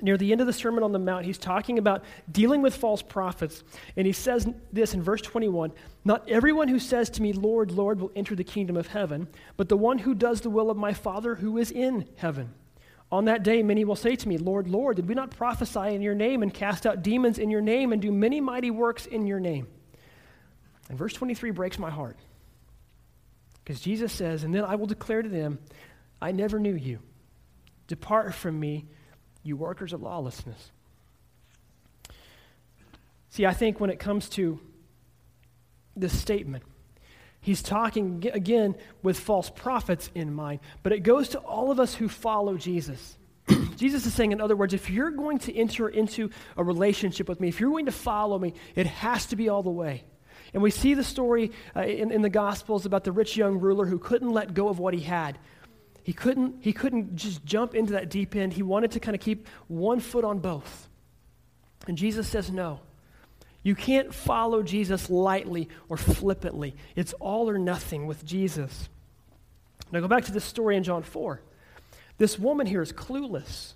Near 0.02 0.18
the 0.18 0.32
end 0.32 0.40
of 0.40 0.48
the 0.48 0.54
Sermon 0.54 0.84
on 0.84 0.94
the 0.94 1.00
Mount, 1.00 1.26
he's 1.26 1.38
talking 1.38 1.78
about 1.78 2.06
dealing 2.32 2.62
with 2.62 2.76
false 2.76 3.02
prophets. 3.02 3.64
And 3.98 4.08
he 4.08 4.14
says 4.14 4.48
this 4.72 4.94
in 4.94 5.02
verse 5.02 5.22
21 5.22 5.74
Not 6.06 6.28
everyone 6.30 6.70
who 6.70 6.80
says 6.80 7.10
to 7.12 7.22
me, 7.22 7.34
Lord, 7.34 7.72
Lord, 7.72 8.00
will 8.00 8.12
enter 8.16 8.36
the 8.36 8.44
kingdom 8.44 8.78
of 8.78 8.88
heaven, 8.88 9.28
but 9.58 9.68
the 9.68 9.78
one 9.78 10.00
who 10.00 10.16
does 10.16 10.42
the 10.42 10.50
will 10.50 10.70
of 10.70 10.78
my 10.78 10.94
Father 10.94 11.36
who 11.36 11.58
is 11.58 11.72
in 11.72 12.08
heaven. 12.16 12.54
On 13.12 13.26
that 13.26 13.44
day, 13.44 13.64
many 13.64 13.86
will 13.86 13.96
say 13.96 14.16
to 14.16 14.28
me, 14.28 14.38
Lord, 14.38 14.68
Lord, 14.68 14.98
did 14.98 15.08
we 15.08 15.16
not 15.16 15.32
prophesy 15.32 15.96
in 15.96 16.02
your 16.02 16.14
name 16.14 16.44
and 16.44 16.54
cast 16.54 16.86
out 16.86 17.02
demons 17.02 17.40
in 17.40 17.50
your 17.50 17.62
name 17.62 17.92
and 17.92 18.02
do 18.02 18.12
many 18.12 18.40
mighty 18.40 18.70
works 18.70 19.08
in 19.08 19.26
your 19.26 19.40
name? 19.40 19.68
And 20.90 20.98
verse 20.98 21.14
23 21.14 21.52
breaks 21.52 21.80
my 21.80 21.90
heart. 21.90 22.18
Because 23.64 23.82
Jesus 23.82 24.14
says, 24.14 24.44
And 24.44 24.54
then 24.54 24.64
I 24.64 24.76
will 24.76 24.86
declare 24.86 25.22
to 25.22 25.30
them, 25.30 25.60
I 26.22 26.32
never 26.32 26.60
knew 26.60 26.76
you. 26.76 27.00
Depart 27.88 28.36
from 28.36 28.60
me, 28.60 28.86
you 29.42 29.58
workers 29.58 29.94
of 29.94 30.02
lawlessness. 30.02 30.72
See, 33.32 33.46
I 33.46 33.54
think 33.54 33.80
when 33.80 33.90
it 33.90 34.00
comes 34.00 34.30
to 34.30 34.60
this 35.96 36.18
statement, 36.18 36.64
He's 37.50 37.64
talking 37.64 38.30
again 38.32 38.76
with 39.02 39.20
false 39.20 39.50
prophets 39.50 40.12
in 40.14 40.36
mind, 40.36 40.60
but 40.84 40.92
it 40.92 41.00
goes 41.00 41.30
to 41.30 41.40
all 41.40 41.72
of 41.72 41.80
us 41.80 41.96
who 41.96 42.08
follow 42.08 42.58
Jesus. 42.58 43.18
Jesus 43.76 44.06
is 44.06 44.14
saying, 44.14 44.34
in 44.34 44.40
other 44.40 44.56
words, 44.56 44.76
if 44.76 44.88
you're 44.88 45.10
going 45.10 45.40
to 45.40 45.58
enter 45.58 45.90
into 45.90 46.30
a 46.58 46.64
relationship 46.64 47.28
with 47.28 47.40
me, 47.40 47.48
if 47.48 47.60
you're 47.60 47.72
going 47.72 47.88
to 47.88 47.92
follow 47.92 48.38
me, 48.38 48.54
it 48.76 48.86
has 48.86 49.26
to 49.26 49.36
be 49.36 49.50
all 49.50 49.64
the 49.64 49.72
way. 49.72 50.04
And 50.54 50.62
we 50.62 50.70
see 50.70 50.94
the 50.94 51.04
story 51.04 51.52
uh, 51.76 51.80
in, 51.82 52.12
in 52.12 52.22
the 52.22 52.30
Gospels 52.30 52.86
about 52.86 53.04
the 53.04 53.12
rich 53.12 53.36
young 53.36 53.58
ruler 53.58 53.88
who 53.88 53.98
couldn't 53.98 54.30
let 54.30 54.54
go 54.54 54.70
of 54.70 54.78
what 54.78 54.94
he 54.94 55.00
had. 55.00 55.40
he 56.04 56.14
couldn't, 56.14 56.58
he 56.62 56.72
couldn't 56.72 57.16
just 57.16 57.44
jump 57.46 57.74
into 57.74 57.94
that 57.94 58.12
deep 58.12 58.36
end. 58.36 58.54
He 58.54 58.62
wanted 58.62 58.92
to 58.92 59.00
kind 59.00 59.16
of 59.16 59.22
keep 59.22 59.48
one 59.68 60.02
foot 60.02 60.24
on 60.24 60.38
both. 60.38 60.88
And 61.88 61.98
Jesus 61.98 62.28
says, 62.28 62.52
no. 62.52 62.82
You 63.64 63.76
can't 63.76 64.14
follow 64.14 64.64
Jesus 64.64 65.10
lightly 65.10 65.70
or 65.90 65.98
flippantly. 65.98 66.76
It's 66.96 67.14
all 67.14 67.50
or 67.50 67.58
nothing 67.58 68.08
with 68.08 68.26
Jesus. 68.26 68.90
Now 69.92 70.00
go 70.00 70.08
back 70.08 70.26
to 70.26 70.32
this 70.32 70.46
story 70.46 70.78
in 70.78 70.84
John 70.84 71.04
4. 71.04 71.42
This 72.18 72.38
woman 72.38 72.68
here 72.68 72.82
is 72.82 72.94
clueless. 72.94 73.74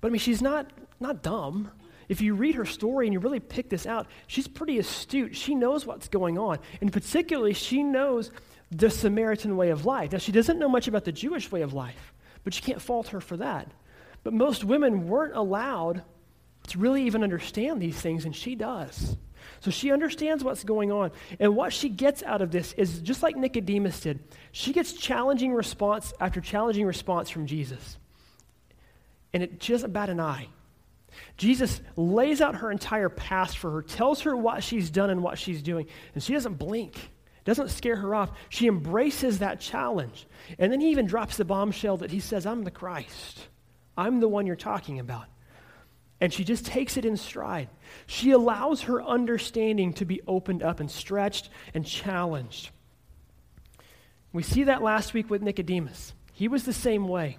But 0.00 0.08
I 0.08 0.10
mean, 0.10 0.20
she's 0.20 0.42
not, 0.42 0.70
not 1.00 1.22
dumb. 1.22 1.70
If 2.08 2.20
you 2.20 2.34
read 2.34 2.54
her 2.56 2.66
story 2.66 3.06
and 3.06 3.14
you 3.14 3.20
really 3.20 3.40
pick 3.40 3.70
this 3.70 3.86
out, 3.86 4.06
she's 4.26 4.46
pretty 4.46 4.78
astute. 4.78 5.34
She 5.34 5.54
knows 5.54 5.86
what's 5.86 6.08
going 6.08 6.38
on. 6.38 6.58
And 6.80 6.92
particularly, 6.92 7.54
she 7.54 7.82
knows 7.82 8.30
the 8.70 8.90
Samaritan 8.90 9.56
way 9.56 9.70
of 9.70 9.86
life. 9.86 10.12
Now, 10.12 10.18
she 10.18 10.32
doesn't 10.32 10.58
know 10.58 10.68
much 10.68 10.88
about 10.88 11.04
the 11.04 11.12
Jewish 11.12 11.50
way 11.50 11.62
of 11.62 11.72
life, 11.72 12.12
but 12.42 12.56
you 12.56 12.62
can't 12.62 12.82
fault 12.82 13.08
her 13.08 13.20
for 13.20 13.36
that. 13.38 13.70
But 14.22 14.32
most 14.32 14.64
women 14.64 15.08
weren't 15.08 15.34
allowed 15.34 16.02
to 16.68 16.78
really 16.78 17.04
even 17.04 17.22
understand 17.22 17.80
these 17.80 17.96
things, 18.00 18.24
and 18.24 18.34
she 18.34 18.54
does. 18.54 19.16
So 19.60 19.70
she 19.70 19.92
understands 19.92 20.42
what's 20.42 20.64
going 20.64 20.92
on. 20.92 21.10
And 21.38 21.54
what 21.56 21.72
she 21.72 21.88
gets 21.88 22.22
out 22.22 22.42
of 22.42 22.50
this 22.50 22.72
is 22.74 23.00
just 23.00 23.22
like 23.22 23.36
Nicodemus 23.36 24.00
did, 24.00 24.20
she 24.52 24.72
gets 24.72 24.92
challenging 24.92 25.52
response 25.52 26.12
after 26.20 26.40
challenging 26.40 26.86
response 26.86 27.30
from 27.30 27.46
Jesus. 27.46 27.98
And 29.32 29.42
it 29.42 29.60
just 29.60 29.84
about 29.84 30.10
an 30.10 30.20
eye. 30.20 30.48
Jesus 31.36 31.80
lays 31.96 32.40
out 32.40 32.56
her 32.56 32.70
entire 32.70 33.08
past 33.08 33.58
for 33.58 33.70
her, 33.70 33.82
tells 33.82 34.22
her 34.22 34.36
what 34.36 34.62
she's 34.62 34.90
done 34.90 35.10
and 35.10 35.22
what 35.22 35.38
she's 35.38 35.62
doing, 35.62 35.86
and 36.14 36.22
she 36.22 36.32
doesn't 36.32 36.54
blink. 36.54 37.10
Doesn't 37.44 37.68
scare 37.68 37.96
her 37.96 38.14
off. 38.14 38.30
She 38.48 38.68
embraces 38.68 39.40
that 39.40 39.60
challenge. 39.60 40.26
And 40.58 40.72
then 40.72 40.80
he 40.80 40.90
even 40.90 41.06
drops 41.06 41.36
the 41.36 41.44
bombshell 41.44 41.98
that 41.98 42.10
he 42.10 42.20
says, 42.20 42.46
I'm 42.46 42.62
the 42.62 42.70
Christ. 42.70 43.48
I'm 43.98 44.20
the 44.20 44.28
one 44.28 44.46
you're 44.46 44.56
talking 44.56 44.98
about. 44.98 45.26
And 46.24 46.32
she 46.32 46.42
just 46.42 46.64
takes 46.64 46.96
it 46.96 47.04
in 47.04 47.18
stride. 47.18 47.68
She 48.06 48.30
allows 48.30 48.80
her 48.84 49.02
understanding 49.02 49.92
to 49.92 50.06
be 50.06 50.22
opened 50.26 50.62
up 50.62 50.80
and 50.80 50.90
stretched 50.90 51.50
and 51.74 51.84
challenged. 51.84 52.70
We 54.32 54.42
see 54.42 54.64
that 54.64 54.82
last 54.82 55.12
week 55.12 55.28
with 55.28 55.42
Nicodemus. 55.42 56.14
He 56.32 56.48
was 56.48 56.64
the 56.64 56.72
same 56.72 57.08
way. 57.08 57.36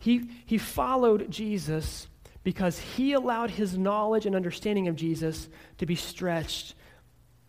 He, 0.00 0.28
he 0.44 0.58
followed 0.58 1.30
Jesus 1.30 2.08
because 2.42 2.80
he 2.80 3.12
allowed 3.12 3.50
his 3.50 3.78
knowledge 3.78 4.26
and 4.26 4.34
understanding 4.34 4.88
of 4.88 4.96
Jesus 4.96 5.48
to 5.78 5.86
be 5.86 5.94
stretched 5.94 6.74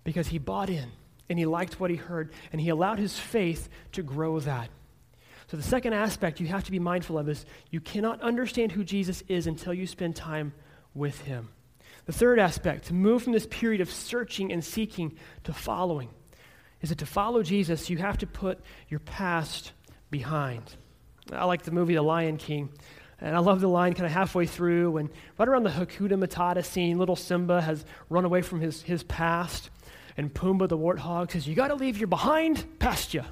because 0.03 0.27
he 0.27 0.37
bought 0.37 0.69
in 0.69 0.91
and 1.27 1.39
he 1.39 1.47
liked 1.47 1.79
what 1.79 1.89
he 1.89 1.95
heard 1.95 2.31
and 2.51 2.61
he 2.61 2.69
allowed 2.69 2.99
his 2.99 3.17
faith 3.17 3.67
to 3.93 4.03
grow 4.03 4.39
that. 4.41 4.69
So, 5.51 5.57
the 5.57 5.63
second 5.63 5.91
aspect 5.91 6.39
you 6.39 6.47
have 6.47 6.63
to 6.63 6.71
be 6.71 6.79
mindful 6.79 7.17
of 7.17 7.27
is 7.27 7.45
you 7.71 7.81
cannot 7.81 8.21
understand 8.21 8.71
who 8.71 8.85
Jesus 8.85 9.21
is 9.27 9.47
until 9.47 9.73
you 9.73 9.85
spend 9.85 10.15
time 10.15 10.53
with 10.93 11.19
him. 11.19 11.49
The 12.05 12.13
third 12.13 12.39
aspect, 12.39 12.85
to 12.85 12.93
move 12.93 13.23
from 13.23 13.33
this 13.33 13.47
period 13.47 13.81
of 13.81 13.91
searching 13.91 14.53
and 14.53 14.63
seeking 14.63 15.17
to 15.43 15.51
following, 15.51 16.07
is 16.79 16.87
that 16.87 16.99
to 16.99 17.05
follow 17.05 17.43
Jesus, 17.43 17.89
you 17.89 17.97
have 17.97 18.17
to 18.19 18.27
put 18.27 18.61
your 18.87 19.01
past 19.01 19.73
behind. 20.09 20.73
I 21.33 21.43
like 21.43 21.63
the 21.63 21.71
movie 21.71 21.95
The 21.95 22.01
Lion 22.01 22.37
King. 22.37 22.69
And 23.19 23.35
I 23.35 23.39
love 23.39 23.59
the 23.59 23.67
line 23.67 23.93
kind 23.93 24.05
of 24.05 24.13
halfway 24.13 24.45
through, 24.45 24.95
and 24.97 25.09
right 25.37 25.49
around 25.49 25.63
the 25.63 25.69
Hakuna 25.69 26.13
Matata 26.13 26.63
scene, 26.63 26.97
little 26.97 27.17
Simba 27.17 27.59
has 27.59 27.83
run 28.09 28.23
away 28.23 28.41
from 28.41 28.61
his, 28.61 28.83
his 28.83 29.03
past, 29.03 29.69
and 30.15 30.33
Pumbaa 30.33 30.69
the 30.69 30.77
warthog 30.77 31.31
says, 31.31 31.45
You 31.45 31.55
got 31.55 31.67
to 31.67 31.75
leave 31.75 31.97
your 31.97 32.07
behind 32.07 32.79
past 32.79 33.13
you. 33.13 33.23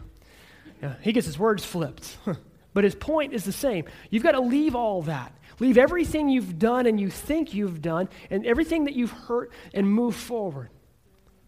Yeah, 0.82 0.96
he 1.02 1.12
gets 1.12 1.26
his 1.26 1.40
words 1.40 1.64
flipped. 1.66 2.18
but 2.74 2.84
his 2.84 2.96
point 2.96 3.34
is 3.34 3.44
the 3.44 3.52
same. 3.52 3.86
You've 4.10 4.24
got 4.24 4.32
to 4.34 4.42
leave 4.42 4.76
all 4.76 5.02
that. 5.04 5.34
Leave 5.60 5.78
everything 5.78 6.30
you've 6.30 6.58
done 6.58 6.86
and 6.86 7.00
you 7.00 7.10
think 7.10 7.54
you've 7.54 7.82
done, 7.82 8.08
and 8.30 8.46
everything 8.46 8.86
that 8.86 8.94
you've 8.94 9.12
hurt, 9.12 9.52
and 9.74 9.92
move 9.92 10.16
forward. 10.16 10.70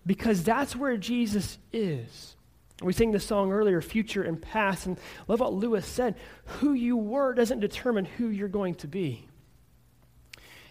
Because 0.06 0.44
that's 0.44 0.76
where 0.76 0.98
Jesus 0.98 1.58
is. 1.72 2.36
We 2.82 2.94
sang 2.94 3.12
the 3.12 3.20
song 3.20 3.52
earlier, 3.52 3.82
future 3.82 4.24
and 4.24 4.41
past, 4.41 4.88
and 4.88 4.98
love 5.28 5.39
what 5.39 5.54
Lewis 5.54 5.86
said. 5.86 6.15
Who 6.46 6.74
you 6.74 6.98
were 6.98 7.34
doesn't 7.34 7.60
determine 7.60 8.06
who 8.06 8.28
you're 8.28 8.48
going 8.48 8.76
to 8.76 8.88
be. 8.88 9.28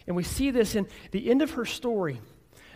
And 0.06 0.16
we 0.16 0.24
see 0.24 0.50
this 0.50 0.74
in 0.74 0.88
the 1.12 1.30
end 1.30 1.40
of 1.40 1.52
her 1.52 1.64
story. 1.64 2.20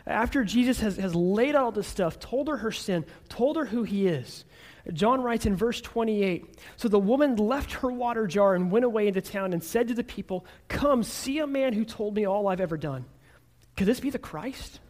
After 0.06 0.44
Jesus 0.44 0.80
has, 0.80 0.96
has 0.98 1.14
laid 1.14 1.56
out 1.56 1.64
all 1.64 1.72
this 1.72 1.88
stuff, 1.88 2.20
told 2.20 2.48
her 2.48 2.58
her 2.58 2.70
sin, 2.70 3.04
told 3.28 3.56
her 3.56 3.64
who 3.64 3.82
he 3.82 4.06
is, 4.06 4.44
John 4.92 5.22
writes 5.22 5.46
in 5.46 5.56
verse 5.56 5.80
28 5.80 6.58
So 6.76 6.88
the 6.88 6.98
woman 6.98 7.36
left 7.36 7.72
her 7.74 7.90
water 7.90 8.26
jar 8.26 8.54
and 8.54 8.70
went 8.70 8.84
away 8.84 9.08
into 9.08 9.22
town 9.22 9.52
and 9.52 9.64
said 9.64 9.88
to 9.88 9.94
the 9.94 10.04
people, 10.04 10.44
Come, 10.68 11.02
see 11.02 11.38
a 11.38 11.46
man 11.46 11.72
who 11.72 11.84
told 11.84 12.14
me 12.14 12.26
all 12.26 12.48
I've 12.48 12.60
ever 12.60 12.76
done. 12.76 13.06
Could 13.76 13.86
this 13.86 14.00
be 14.00 14.10
the 14.10 14.18
Christ? 14.18 14.80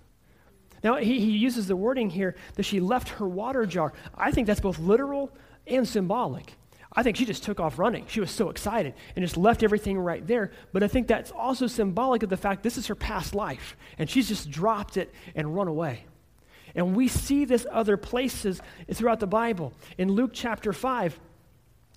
Now, 0.83 0.97
he, 0.97 1.19
he 1.21 1.31
uses 1.31 1.67
the 1.67 1.77
wording 1.77 2.11
here 2.11 2.37
that 2.57 2.65
she 2.65 2.81
left 2.81 3.09
her 3.11 3.27
water 3.27 3.65
jar. 3.65 3.93
I 4.15 4.33
think 4.33 4.47
that's 4.47 4.61
both 4.61 4.79
literal 4.79 5.31
and 5.67 5.89
symbolic. 5.89 6.55
I 6.97 7.03
think 7.03 7.17
she 7.17 7.25
just 7.25 7.43
took 7.43 7.59
off 7.59 7.79
running. 7.79 8.07
She 8.07 8.21
was 8.21 8.31
so 8.31 8.51
excited 8.51 8.95
and 9.17 9.25
just 9.25 9.37
left 9.37 9.63
everything 9.63 9.99
right 9.99 10.25
there. 10.27 10.53
But 10.73 10.83
I 10.83 10.89
think 10.89 11.09
that's 11.09 11.31
also 11.31 11.67
symbolic 11.67 12.23
of 12.23 12.29
the 12.29 12.37
fact 12.37 12.63
this 12.63 12.77
is 12.77 12.87
her 12.89 12.95
past 12.95 13.35
life, 13.35 13.77
and 13.99 14.09
she's 14.09 14.29
just 14.29 14.51
dropped 14.51 14.97
it 14.97 15.13
and 15.35 15.55
run 15.55 15.69
away. 15.69 16.05
And 16.75 16.97
we 16.97 17.09
see 17.09 17.45
this 17.45 17.67
other 17.71 17.97
places 17.97 18.61
throughout 18.93 19.21
the 19.21 19.27
Bible. 19.27 19.73
In 19.97 20.11
Luke 20.13 20.31
chapter 20.33 20.73
5, 20.73 21.19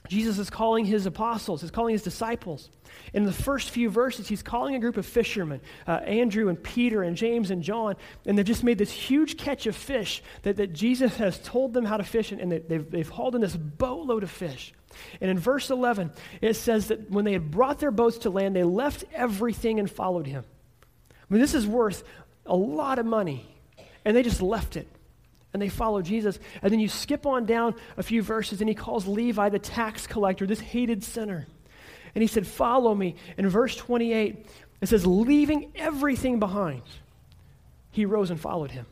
Jesus 0.08 0.38
is 0.40 0.50
calling 0.50 0.86
his 0.86 1.06
apostles, 1.06 1.62
he's 1.62 1.72
calling 1.72 1.94
his 1.94 2.04
disciples. 2.04 2.70
In 3.14 3.26
the 3.26 3.34
first 3.34 3.70
few 3.70 3.90
verses, 3.90 4.28
he's 4.28 4.42
calling 4.42 4.76
a 4.76 4.80
group 4.80 4.98
of 4.98 5.06
fishermen, 5.06 5.62
uh, 5.86 5.92
Andrew 5.92 6.50
and 6.50 6.62
Peter 6.62 7.04
and 7.04 7.18
James 7.18 7.52
and 7.52 7.62
John, 7.62 7.96
and 8.26 8.38
they've 8.38 8.46
just 8.46 8.64
made 8.64 8.78
this 8.78 8.92
huge 8.92 9.38
catch 9.38 9.66
of 9.66 9.76
fish 9.76 10.24
that, 10.44 10.58
that 10.58 10.74
Jesus 10.74 11.18
has 11.18 11.40
told 11.40 11.74
them 11.74 11.86
how 11.86 11.98
to 11.98 12.04
fish, 12.04 12.32
and 12.32 12.52
they, 12.52 12.60
they've, 12.60 12.90
they've 12.90 13.10
hauled 13.10 13.36
in 13.36 13.42
this 13.42 13.56
boatload 13.56 14.24
of 14.24 14.32
fish. 14.32 14.74
And 15.20 15.30
in 15.30 15.38
verse 15.38 15.70
11, 15.70 16.12
it 16.42 16.56
says 16.56 16.88
that 16.88 17.12
when 17.12 17.26
they 17.26 17.34
had 17.34 17.52
brought 17.52 17.80
their 17.80 17.92
boats 17.92 18.20
to 18.20 18.30
land, 18.30 18.56
they 18.56 18.64
left 18.64 19.04
everything 19.14 19.80
and 19.80 19.90
followed 19.90 20.28
him. 20.28 20.46
I 21.12 21.34
mean, 21.34 21.42
this 21.42 21.54
is 21.54 21.68
worth 21.68 22.04
a 22.46 22.56
lot 22.56 23.00
of 23.00 23.06
money, 23.06 23.46
and 24.08 24.16
they 24.16 24.24
just 24.24 24.42
left 24.42 24.78
it 24.78 24.88
and 25.52 25.62
they 25.62 25.68
follow 25.68 26.02
Jesus. 26.02 26.40
And 26.62 26.72
then 26.72 26.80
you 26.80 26.88
skip 26.88 27.26
on 27.26 27.46
down 27.46 27.76
a 27.98 28.04
few 28.04 28.22
verses, 28.22 28.62
and 28.62 28.70
he 28.70 28.76
calls 28.76 29.06
Levi 29.06 29.50
the 29.50 29.60
tax 29.60 30.08
collector, 30.08 30.48
this 30.48 30.62
hated 30.62 31.04
sinner. 31.04 31.46
And 32.16 32.22
he 32.22 32.28
said, 32.28 32.48
Follow 32.48 32.96
me. 32.96 33.16
In 33.38 33.50
verse 33.50 33.76
28, 33.76 34.46
it 34.80 34.88
says, 34.88 35.06
Leaving 35.06 35.74
everything 35.76 36.40
behind, 36.40 36.84
he 37.92 38.06
rose 38.06 38.32
and 38.32 38.40
followed 38.40 38.72
him. 38.72 38.86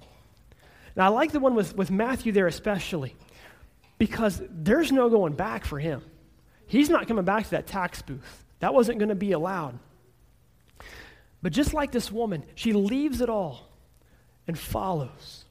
Now, 0.97 1.05
I 1.05 1.07
like 1.07 1.31
the 1.31 1.39
one 1.39 1.55
with, 1.55 1.77
with 1.77 1.91
Matthew 1.91 2.33
there 2.33 2.47
especially, 2.47 3.15
because 3.97 4.41
there's 4.49 4.91
no 4.91 5.09
going 5.09 5.33
back 5.33 5.63
for 5.63 5.79
him. 5.79 6.01
He's 6.67 6.89
not 6.89 7.07
coming 7.07 7.23
back 7.23 7.45
to 7.45 7.51
that 7.51 7.67
tax 7.67 8.01
booth. 8.01 8.43
That 8.59 8.73
wasn't 8.73 8.99
going 8.99 9.09
to 9.09 9.15
be 9.15 9.31
allowed. 9.31 9.79
But 11.41 11.53
just 11.53 11.73
like 11.73 11.93
this 11.93 12.11
woman, 12.11 12.43
she 12.55 12.73
leaves 12.73 13.21
it 13.21 13.29
all 13.29 13.69
and 14.47 14.57
follows. 14.57 15.45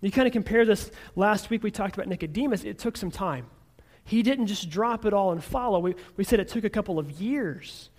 You 0.00 0.10
kind 0.10 0.26
of 0.26 0.32
compare 0.32 0.64
this 0.64 0.90
last 1.14 1.48
week, 1.48 1.62
we 1.62 1.70
talked 1.70 1.94
about 1.94 2.08
Nicodemus. 2.08 2.64
It 2.64 2.78
took 2.78 2.96
some 2.96 3.10
time. 3.10 3.46
He 4.04 4.22
didn't 4.22 4.48
just 4.48 4.68
drop 4.68 5.04
it 5.04 5.12
all 5.12 5.30
and 5.30 5.42
follow. 5.42 5.78
We, 5.78 5.94
we 6.16 6.24
said 6.24 6.40
it 6.40 6.48
took 6.48 6.64
a 6.64 6.70
couple 6.70 6.98
of 6.98 7.10
years. 7.12 7.90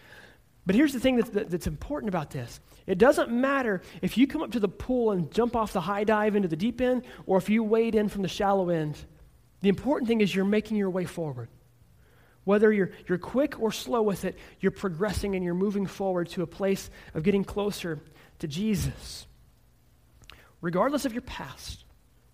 But 0.65 0.75
here's 0.75 0.93
the 0.93 0.99
thing 0.99 1.17
that's, 1.17 1.29
that's 1.29 1.67
important 1.67 2.09
about 2.09 2.29
this 2.31 2.59
it 2.85 2.97
doesn't 2.97 3.31
matter 3.31 3.81
if 4.01 4.17
you 4.17 4.27
come 4.27 4.41
up 4.41 4.51
to 4.51 4.59
the 4.59 4.67
pool 4.67 5.11
and 5.11 5.31
jump 5.31 5.55
off 5.55 5.73
the 5.73 5.81
high 5.81 6.03
dive 6.03 6.35
into 6.35 6.47
the 6.47 6.55
deep 6.55 6.81
end 6.81 7.03
or 7.25 7.37
if 7.37 7.49
you 7.49 7.63
wade 7.63 7.95
in 7.95 8.09
from 8.09 8.21
the 8.21 8.27
shallow 8.27 8.69
end. 8.69 8.97
The 9.61 9.69
important 9.69 10.09
thing 10.09 10.19
is 10.19 10.35
you're 10.35 10.43
making 10.43 10.75
your 10.75 10.89
way 10.89 11.05
forward. 11.05 11.47
Whether 12.43 12.73
you're, 12.73 12.91
you're 13.07 13.17
quick 13.17 13.57
or 13.61 13.71
slow 13.71 14.01
with 14.01 14.25
it, 14.25 14.37
you're 14.59 14.73
progressing 14.73 15.35
and 15.35 15.45
you're 15.45 15.53
moving 15.53 15.85
forward 15.85 16.27
to 16.29 16.41
a 16.41 16.47
place 16.47 16.89
of 17.13 17.23
getting 17.23 17.45
closer 17.45 18.01
to 18.39 18.47
Jesus. 18.49 19.25
Regardless 20.63 21.03
of 21.03 21.11
your 21.11 21.23
past, 21.23 21.83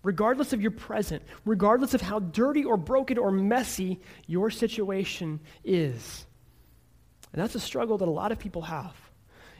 regardless 0.04 0.52
of 0.52 0.62
your 0.62 0.70
present, 0.70 1.20
regardless 1.44 1.94
of 1.94 2.00
how 2.00 2.20
dirty 2.20 2.64
or 2.64 2.76
broken 2.76 3.18
or 3.18 3.32
messy 3.32 3.98
your 4.28 4.50
situation 4.50 5.40
is. 5.64 6.24
And 7.32 7.42
that's 7.42 7.56
a 7.56 7.60
struggle 7.60 7.98
that 7.98 8.06
a 8.06 8.10
lot 8.10 8.30
of 8.30 8.38
people 8.38 8.62
have, 8.62 8.94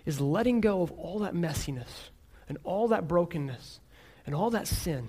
is 0.07 0.21
letting 0.21 0.61
go 0.61 0.83
of 0.83 0.93
all 0.93 1.19
that 1.19 1.35
messiness 1.35 2.11
and 2.49 2.59
all 2.63 2.87
that 2.89 3.09
brokenness 3.09 3.81
and 4.25 4.37
all 4.37 4.51
that 4.51 4.69
sin. 4.69 5.09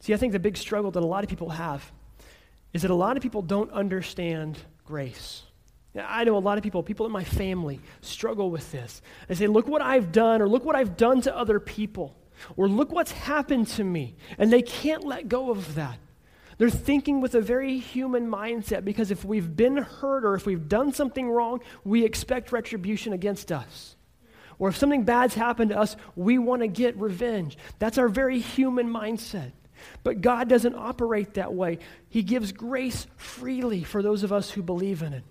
See, 0.00 0.14
I 0.14 0.16
think 0.16 0.32
the 0.32 0.38
big 0.38 0.56
struggle 0.56 0.90
that 0.90 1.02
a 1.02 1.06
lot 1.06 1.22
of 1.22 1.28
people 1.28 1.50
have 1.50 1.92
is 2.72 2.80
that 2.80 2.90
a 2.90 2.94
lot 2.94 3.18
of 3.18 3.22
people 3.22 3.42
don't 3.42 3.70
understand 3.72 4.56
grace. 4.86 5.42
I 5.98 6.24
know 6.24 6.36
a 6.36 6.38
lot 6.38 6.56
of 6.56 6.62
people, 6.62 6.82
people 6.82 7.06
in 7.06 7.12
my 7.12 7.24
family, 7.24 7.80
struggle 8.00 8.50
with 8.50 8.70
this. 8.70 9.02
They 9.28 9.34
say, 9.34 9.46
Look 9.48 9.66
what 9.66 9.82
I've 9.82 10.12
done, 10.12 10.40
or 10.40 10.48
look 10.48 10.64
what 10.64 10.76
I've 10.76 10.96
done 10.96 11.20
to 11.22 11.36
other 11.36 11.58
people. 11.58 12.16
Or 12.56 12.68
look 12.68 12.92
what's 12.92 13.12
happened 13.12 13.66
to 13.68 13.84
me. 13.84 14.16
And 14.38 14.52
they 14.52 14.62
can't 14.62 15.04
let 15.04 15.28
go 15.28 15.50
of 15.50 15.74
that. 15.74 15.98
They're 16.58 16.70
thinking 16.70 17.20
with 17.20 17.34
a 17.34 17.40
very 17.40 17.78
human 17.78 18.30
mindset 18.30 18.84
because 18.84 19.10
if 19.10 19.24
we've 19.24 19.56
been 19.56 19.78
hurt 19.78 20.24
or 20.24 20.34
if 20.34 20.44
we've 20.44 20.68
done 20.68 20.92
something 20.92 21.28
wrong, 21.28 21.60
we 21.84 22.04
expect 22.04 22.52
retribution 22.52 23.12
against 23.12 23.50
us. 23.50 23.96
Or 24.58 24.68
if 24.68 24.76
something 24.76 25.04
bad's 25.04 25.34
happened 25.34 25.70
to 25.70 25.78
us, 25.78 25.96
we 26.16 26.36
want 26.36 26.60
to 26.60 26.68
get 26.68 26.96
revenge. 26.98 27.56
That's 27.78 27.96
our 27.96 28.08
very 28.08 28.38
human 28.38 28.92
mindset. 28.92 29.52
But 30.02 30.20
God 30.20 30.50
doesn't 30.50 30.74
operate 30.74 31.34
that 31.34 31.54
way. 31.54 31.78
He 32.10 32.22
gives 32.22 32.52
grace 32.52 33.06
freely 33.16 33.82
for 33.82 34.02
those 34.02 34.22
of 34.22 34.30
us 34.30 34.50
who 34.50 34.62
believe 34.62 35.00
in 35.00 35.14
it. 35.14 35.24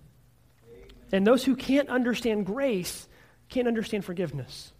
And 1.11 1.25
those 1.25 1.43
who 1.43 1.55
can't 1.55 1.89
understand 1.89 2.45
grace 2.45 3.07
can't 3.49 3.67
understand 3.67 4.05
forgiveness. 4.05 4.71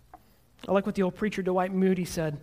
I 0.68 0.72
like 0.72 0.86
what 0.86 0.96
the 0.96 1.04
old 1.04 1.16
preacher 1.16 1.42
Dwight 1.42 1.74
Moody 1.74 2.06
said 2.06 2.40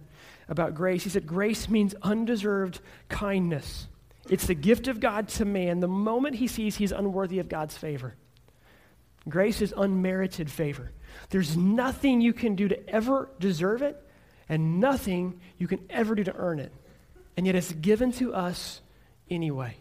about 0.48 0.74
grace. 0.74 1.04
He 1.04 1.10
said, 1.10 1.26
Grace 1.26 1.68
means 1.68 1.94
undeserved 2.02 2.80
kindness. 3.08 3.86
It's 4.28 4.46
the 4.46 4.54
gift 4.54 4.88
of 4.88 5.00
God 5.00 5.28
to 5.28 5.44
man 5.44 5.80
the 5.80 5.88
moment 5.88 6.36
he 6.36 6.48
sees 6.48 6.76
he's 6.76 6.92
unworthy 6.92 7.38
of 7.38 7.48
God's 7.48 7.76
favor. 7.76 8.14
Grace 9.28 9.60
is 9.60 9.74
unmerited 9.76 10.50
favor. 10.50 10.92
There's 11.30 11.56
nothing 11.56 12.20
you 12.20 12.32
can 12.32 12.54
do 12.54 12.68
to 12.68 12.88
ever 12.88 13.28
deserve 13.38 13.82
it, 13.82 14.00
and 14.48 14.80
nothing 14.80 15.40
you 15.58 15.66
can 15.66 15.80
ever 15.90 16.14
do 16.14 16.24
to 16.24 16.34
earn 16.36 16.60
it. 16.60 16.72
And 17.36 17.46
yet 17.46 17.54
it's 17.54 17.72
given 17.72 18.12
to 18.12 18.34
us 18.34 18.80
anyway. 19.28 19.76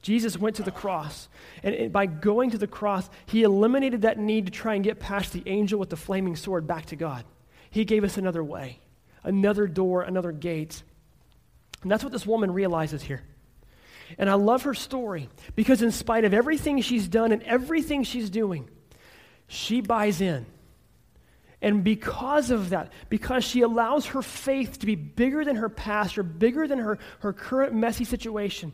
Jesus 0.00 0.38
went 0.38 0.56
to 0.56 0.62
the 0.62 0.70
cross, 0.70 1.28
and 1.62 1.92
by 1.92 2.06
going 2.06 2.50
to 2.50 2.58
the 2.58 2.66
cross, 2.66 3.08
he 3.26 3.42
eliminated 3.42 4.02
that 4.02 4.18
need 4.18 4.46
to 4.46 4.52
try 4.52 4.74
and 4.74 4.84
get 4.84 5.00
past 5.00 5.32
the 5.32 5.42
angel 5.46 5.78
with 5.78 5.90
the 5.90 5.96
flaming 5.96 6.36
sword 6.36 6.66
back 6.66 6.86
to 6.86 6.96
God. 6.96 7.24
He 7.70 7.84
gave 7.84 8.04
us 8.04 8.16
another 8.16 8.42
way, 8.42 8.78
another 9.24 9.66
door, 9.66 10.02
another 10.02 10.32
gate. 10.32 10.82
And 11.82 11.90
that's 11.90 12.04
what 12.04 12.12
this 12.12 12.26
woman 12.26 12.52
realizes 12.52 13.02
here. 13.02 13.22
And 14.16 14.30
I 14.30 14.34
love 14.34 14.62
her 14.62 14.74
story 14.74 15.28
because, 15.54 15.82
in 15.82 15.90
spite 15.90 16.24
of 16.24 16.32
everything 16.32 16.80
she's 16.80 17.08
done 17.08 17.32
and 17.32 17.42
everything 17.42 18.04
she's 18.04 18.30
doing, 18.30 18.70
she 19.48 19.80
buys 19.80 20.20
in. 20.20 20.46
And 21.60 21.82
because 21.82 22.50
of 22.50 22.70
that, 22.70 22.92
because 23.08 23.44
she 23.44 23.62
allows 23.62 24.06
her 24.06 24.22
faith 24.22 24.78
to 24.78 24.86
be 24.86 24.94
bigger 24.94 25.44
than 25.44 25.56
her 25.56 25.68
past 25.68 26.16
or 26.16 26.22
bigger 26.22 26.68
than 26.68 26.78
her, 26.78 26.98
her 27.20 27.32
current 27.32 27.74
messy 27.74 28.04
situation, 28.04 28.72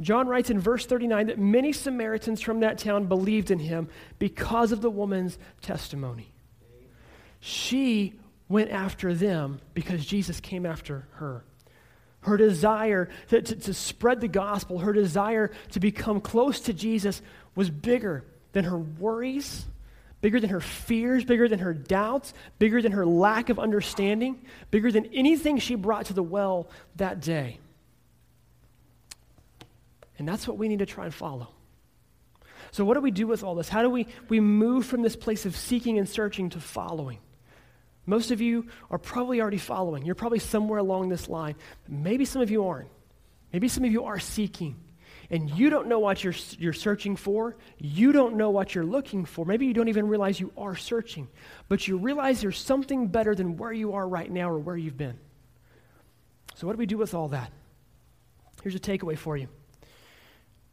John 0.00 0.26
writes 0.26 0.50
in 0.50 0.60
verse 0.60 0.86
39 0.86 1.26
that 1.28 1.38
many 1.38 1.72
Samaritans 1.72 2.40
from 2.40 2.60
that 2.60 2.78
town 2.78 3.06
believed 3.06 3.50
in 3.50 3.58
him 3.58 3.88
because 4.18 4.72
of 4.72 4.80
the 4.80 4.90
woman's 4.90 5.38
testimony. 5.62 6.32
She 7.40 8.14
went 8.48 8.70
after 8.70 9.14
them 9.14 9.60
because 9.74 10.04
Jesus 10.04 10.40
came 10.40 10.66
after 10.66 11.06
her. 11.14 11.44
Her 12.20 12.36
desire 12.36 13.10
to, 13.28 13.42
to, 13.42 13.56
to, 13.56 13.74
spread 13.74 14.20
the 14.20 14.28
gospel, 14.28 14.78
her 14.78 14.94
desire 14.94 15.50
to 15.72 15.80
become 15.80 16.22
close 16.22 16.60
to 16.60 16.72
Jesus 16.72 17.20
was 17.54 17.68
bigger 17.68 18.24
than 18.52 18.64
her 18.64 18.78
worries, 18.78 19.66
bigger 20.22 20.40
than 20.40 20.48
her 20.48 20.60
fears, 20.60 21.22
bigger 21.24 21.48
than 21.48 21.58
her 21.58 21.74
doubts, 21.74 22.32
bigger 22.58 22.80
than 22.80 22.92
her 22.92 23.04
lack 23.04 23.50
of 23.50 23.58
understanding, 23.58 24.40
bigger 24.70 24.90
than 24.90 25.04
anything 25.12 25.58
she 25.58 25.74
brought 25.74 26.06
to 26.06 26.14
the 26.14 26.22
well 26.22 26.70
that 26.96 27.20
day. 27.20 27.58
And 30.18 30.28
that's 30.28 30.46
what 30.46 30.58
we 30.58 30.68
need 30.68 30.78
to 30.78 30.86
try 30.86 31.04
and 31.04 31.14
follow. 31.14 31.48
So, 32.70 32.84
what 32.84 32.94
do 32.94 33.00
we 33.00 33.10
do 33.10 33.26
with 33.26 33.44
all 33.44 33.54
this? 33.54 33.68
How 33.68 33.82
do 33.82 33.90
we, 33.90 34.06
we 34.28 34.40
move 34.40 34.86
from 34.86 35.02
this 35.02 35.16
place 35.16 35.46
of 35.46 35.56
seeking 35.56 35.98
and 35.98 36.08
searching 36.08 36.50
to 36.50 36.60
following? 36.60 37.18
Most 38.06 38.30
of 38.30 38.40
you 38.40 38.66
are 38.90 38.98
probably 38.98 39.40
already 39.40 39.58
following. 39.58 40.04
You're 40.04 40.14
probably 40.14 40.38
somewhere 40.38 40.78
along 40.78 41.08
this 41.08 41.28
line. 41.28 41.54
Maybe 41.88 42.24
some 42.24 42.42
of 42.42 42.50
you 42.50 42.66
aren't. 42.66 42.90
Maybe 43.52 43.68
some 43.68 43.84
of 43.84 43.92
you 43.92 44.04
are 44.04 44.18
seeking 44.18 44.76
and 45.30 45.50
you 45.50 45.70
don't 45.70 45.88
know 45.88 45.98
what 45.98 46.22
you're, 46.22 46.34
you're 46.58 46.72
searching 46.72 47.16
for. 47.16 47.56
You 47.78 48.12
don't 48.12 48.36
know 48.36 48.50
what 48.50 48.74
you're 48.74 48.84
looking 48.84 49.24
for. 49.24 49.44
Maybe 49.44 49.66
you 49.66 49.74
don't 49.74 49.88
even 49.88 50.08
realize 50.08 50.38
you 50.38 50.52
are 50.56 50.76
searching, 50.76 51.28
but 51.68 51.88
you 51.88 51.96
realize 51.96 52.40
there's 52.40 52.58
something 52.58 53.08
better 53.08 53.34
than 53.34 53.56
where 53.56 53.72
you 53.72 53.94
are 53.94 54.06
right 54.06 54.30
now 54.30 54.50
or 54.50 54.58
where 54.58 54.76
you've 54.76 54.96
been. 54.96 55.18
So, 56.54 56.66
what 56.66 56.74
do 56.74 56.78
we 56.78 56.86
do 56.86 56.98
with 56.98 57.14
all 57.14 57.28
that? 57.28 57.50
Here's 58.62 58.74
a 58.74 58.80
takeaway 58.80 59.18
for 59.18 59.36
you 59.36 59.48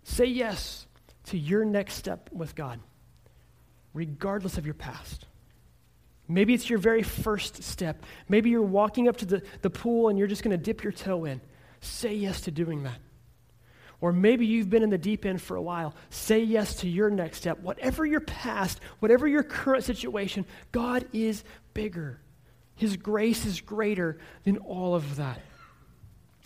say 0.03 0.25
yes 0.25 0.87
to 1.25 1.37
your 1.37 1.65
next 1.65 1.95
step 1.95 2.29
with 2.31 2.55
God, 2.55 2.79
regardless 3.93 4.57
of 4.57 4.65
your 4.65 4.73
past. 4.73 5.25
Maybe 6.27 6.53
it's 6.53 6.69
your 6.69 6.79
very 6.79 7.03
first 7.03 7.63
step. 7.63 8.03
Maybe 8.29 8.49
you're 8.49 8.61
walking 8.61 9.07
up 9.07 9.17
to 9.17 9.25
the, 9.25 9.43
the 9.61 9.69
pool 9.69 10.07
and 10.07 10.17
you're 10.17 10.27
just 10.27 10.43
going 10.43 10.57
to 10.57 10.63
dip 10.63 10.83
your 10.83 10.93
toe 10.93 11.25
in. 11.25 11.41
Say 11.81 12.15
yes 12.15 12.41
to 12.41 12.51
doing 12.51 12.83
that. 12.83 12.99
Or 13.99 14.11
maybe 14.11 14.45
you've 14.47 14.69
been 14.69 14.81
in 14.81 14.89
the 14.89 14.97
deep 14.97 15.25
end 15.25 15.41
for 15.41 15.55
a 15.55 15.61
while. 15.61 15.93
Say 16.09 16.41
yes 16.41 16.75
to 16.77 16.89
your 16.89 17.09
next 17.09 17.37
step. 17.37 17.59
Whatever 17.59 18.05
your 18.05 18.21
past, 18.21 18.79
whatever 18.99 19.27
your 19.27 19.43
current 19.43 19.83
situation, 19.83 20.45
God 20.71 21.05
is 21.13 21.43
bigger. 21.73 22.19
His 22.75 22.97
grace 22.97 23.45
is 23.45 23.61
greater 23.61 24.17
than 24.43 24.57
all 24.57 24.95
of 24.95 25.17
that. 25.17 25.39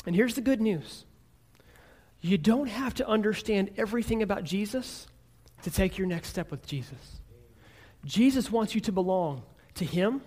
And 0.05 0.15
here's 0.15 0.35
the 0.35 0.41
good 0.41 0.59
news 0.59 1.04
you 2.25 2.37
don't 2.37 2.67
have 2.67 2.93
to 2.95 3.07
understand 3.07 3.71
everything 3.77 4.21
about 4.21 4.43
Jesus 4.43 5.07
to 5.63 5.71
take 5.71 5.97
your 5.97 6.07
next 6.07 6.29
step 6.29 6.51
with 6.51 6.65
Jesus. 6.65 7.21
Jesus 8.03 8.51
wants 8.51 8.75
you 8.75 8.81
to 8.81 8.91
belong 8.91 9.43
to 9.75 9.85
Him, 9.85 10.21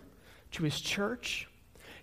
to 0.52 0.64
His 0.64 0.80
church, 0.80 1.48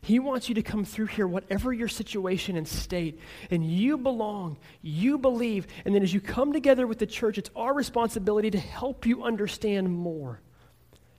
he 0.05 0.19
wants 0.19 0.49
you 0.49 0.53
to 0.53 0.62
come 0.62 0.86
through 0.86 1.08
here, 1.08 1.25
whatever 1.25 1.73
your 1.73 1.88
situation 1.88 2.58
and 2.58 2.67
state, 2.67 3.19
and 3.49 3.65
you 3.65 3.97
belong, 3.97 4.58
you 4.84 5.17
believe. 5.17 5.65
And 5.84 5.95
then 5.95 6.03
as 6.03 6.13
you 6.13 6.21
come 6.21 6.53
together 6.53 6.86
with 6.86 6.99
the 6.99 7.08
church, 7.08 7.39
it's 7.39 7.49
our 7.55 7.73
responsibility 7.73 8.51
to 8.51 8.60
help 8.60 9.08
you 9.08 9.23
understand 9.23 9.89
more. 9.89 10.41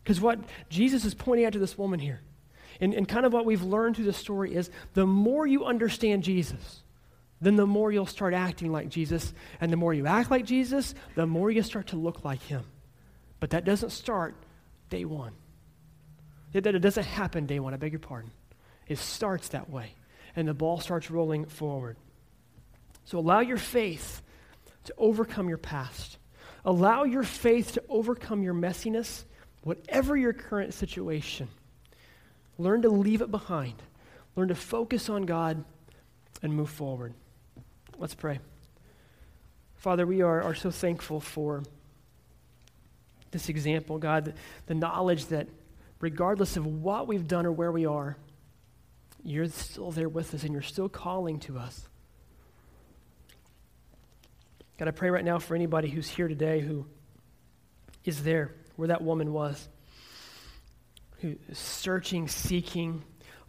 Because 0.05 0.21
what 0.21 0.39
Jesus 0.69 1.05
is 1.05 1.15
pointing 1.15 1.47
out 1.47 1.55
to 1.55 1.59
this 1.59 1.77
woman 1.77 1.99
here, 1.99 2.21
and, 2.81 2.95
and 2.95 3.09
kind 3.09 3.27
of 3.27 3.33
what 3.33 3.45
we've 3.45 3.65
learned 3.65 3.97
through 3.97 4.05
the 4.05 4.12
story 4.12 4.55
is 4.55 4.71
the 4.95 5.05
more 5.05 5.49
you 5.49 5.65
understand 5.65 6.23
Jesus, 6.23 6.85
then 7.40 7.57
the 7.57 7.66
more 7.66 7.92
you'll 7.92 8.07
start 8.07 8.35
acting 8.35 8.72
like 8.72 8.88
Jesus. 8.88 9.33
And 9.61 9.72
the 9.72 9.77
more 9.77 9.92
you 9.92 10.07
act 10.07 10.31
like 10.31 10.44
Jesus, 10.44 10.94
the 11.14 11.27
more 11.27 11.51
you 11.51 11.62
start 11.62 11.88
to 11.88 11.96
look 11.96 12.25
like 12.25 12.42
him. 12.42 12.64
But 13.40 13.51
that 13.51 13.64
doesn't 13.64 13.90
start 13.90 14.35
day 14.88 15.05
one. 15.05 15.33
It, 16.53 16.66
it 16.66 16.79
doesn't 16.79 17.05
happen 17.05 17.46
day 17.46 17.61
one. 17.61 17.75
I 17.75 17.77
beg 17.77 17.92
your 17.92 18.01
pardon. 18.01 18.31
It 18.88 18.99
starts 18.99 19.49
that 19.49 19.68
way, 19.68 19.92
and 20.35 20.49
the 20.49 20.55
ball 20.55 20.81
starts 20.81 21.11
rolling 21.11 21.44
forward. 21.44 21.96
So 23.05 23.18
allow 23.18 23.40
your 23.40 23.59
faith 23.59 24.22
to 24.85 24.94
overcome 24.96 25.49
your 25.49 25.59
past. 25.59 26.18
Allow 26.64 27.05
your 27.05 27.22
faith 27.22 27.72
to 27.72 27.83
overcome 27.88 28.42
your 28.42 28.55
messiness, 28.55 29.25
whatever 29.62 30.16
your 30.16 30.33
current 30.33 30.72
situation. 30.72 31.49
Learn 32.59 32.83
to 32.83 32.88
leave 32.88 33.20
it 33.20 33.31
behind. 33.31 33.75
Learn 34.35 34.49
to 34.49 34.55
focus 34.55 35.09
on 35.09 35.22
God 35.22 35.64
and 36.42 36.55
move 36.55 36.70
forward. 36.70 37.14
Let's 37.99 38.15
pray. 38.15 38.41
Father, 39.77 40.07
we 40.07 40.21
are, 40.21 40.43
are 40.43 40.55
so 40.55 40.71
thankful 40.71 41.21
for 41.21 41.63
this 43.31 43.49
example, 43.49 43.99
God, 43.99 44.27
the, 44.27 44.35
the 44.67 44.75
knowledge 44.75 45.27
that 45.27 45.49
regardless 46.01 46.57
of 46.57 46.67
what 46.67 47.07
we've 47.07 47.27
done 47.27 47.47
or 47.47 47.53
where 47.53 47.73
we 47.73 47.87
are, 47.87 48.17
you're 49.25 49.49
still 49.49 49.91
there 49.91 50.09
with 50.09 50.35
us 50.35 50.43
and 50.43 50.53
you're 50.53 50.63
still 50.63 50.89
calling 50.89 51.41
to 51.41 51.59
us. 51.59 51.89
God, 54.79 54.89
I 54.89 54.91
pray 54.91 55.09
right 55.09 55.25
now 55.25 55.39
for 55.39 55.55
anybody 55.55 55.89
who's 55.89 56.09
here 56.09 56.29
today 56.29 56.61
who 56.61 56.87
is 58.05 58.23
there 58.23 58.55
where 58.77 58.89
that 58.89 59.03
woman 59.03 59.33
was, 59.33 59.69
who 61.21 61.37
is 61.49 61.59
searching, 61.59 62.29
seeking, 62.29 63.03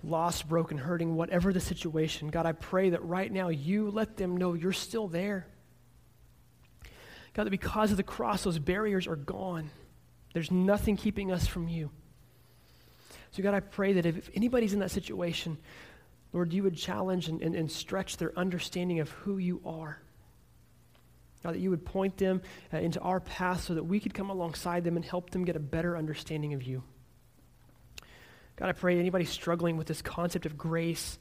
lost, 0.04 0.48
broken, 0.48 0.78
hurting, 0.78 1.16
whatever 1.16 1.52
the 1.52 1.60
situation. 1.60 2.30
God, 2.30 2.46
I 2.46 2.52
pray 2.52 2.92
that 2.92 3.04
right 3.04 3.32
now 3.32 3.50
you 3.50 3.90
let 3.90 4.18
them 4.18 4.38
know 4.38 4.54
you're 4.54 4.74
still 4.74 5.08
there. 5.08 5.48
God, 7.34 7.46
that 7.46 7.52
because 7.52 7.92
of 7.92 7.98
the 7.98 8.04
cross, 8.04 8.44
those 8.44 8.60
barriers 8.60 9.08
are 9.08 9.16
gone. 9.16 9.70
There's 10.34 10.52
nothing 10.52 10.98
keeping 10.98 11.32
us 11.32 11.48
from 11.48 11.68
you. 11.68 11.92
So, 13.32 13.44
God, 13.44 13.54
I 13.54 13.60
pray 13.60 13.94
that 13.94 14.06
if 14.06 14.30
anybody's 14.34 14.74
in 14.74 14.80
that 14.80 14.92
situation, 14.92 15.58
Lord, 16.34 16.54
you 16.54 16.64
would 16.64 16.76
challenge 16.76 17.28
and, 17.28 17.42
and, 17.42 17.56
and 17.56 17.72
stretch 17.72 18.18
their 18.18 18.38
understanding 18.38 19.00
of 19.00 19.10
who 19.10 19.38
you 19.38 19.62
are. 19.66 20.00
God, 21.44 21.56
that 21.56 21.60
you 21.60 21.70
would 21.70 21.86
point 21.86 22.18
them 22.18 22.42
uh, 22.74 22.78
into 22.78 23.00
our 23.02 23.20
path 23.20 23.64
so 23.64 23.76
that 23.76 23.84
we 23.84 24.00
could 24.00 24.14
come 24.14 24.30
alongside 24.30 24.84
them 24.84 24.96
and 24.96 25.06
help 25.06 25.30
them 25.30 25.46
get 25.46 25.56
a 25.56 25.60
better 25.60 25.96
understanding 25.96 26.54
of 26.54 26.64
you. 26.64 26.84
God, 28.58 28.70
I 28.70 28.74
pray 28.74 29.00
anybody 29.00 29.26
struggling 29.26 29.78
with 29.78 29.88
this 29.88 30.02
concept 30.02 30.46
of 30.46 30.58
grace 30.58 31.18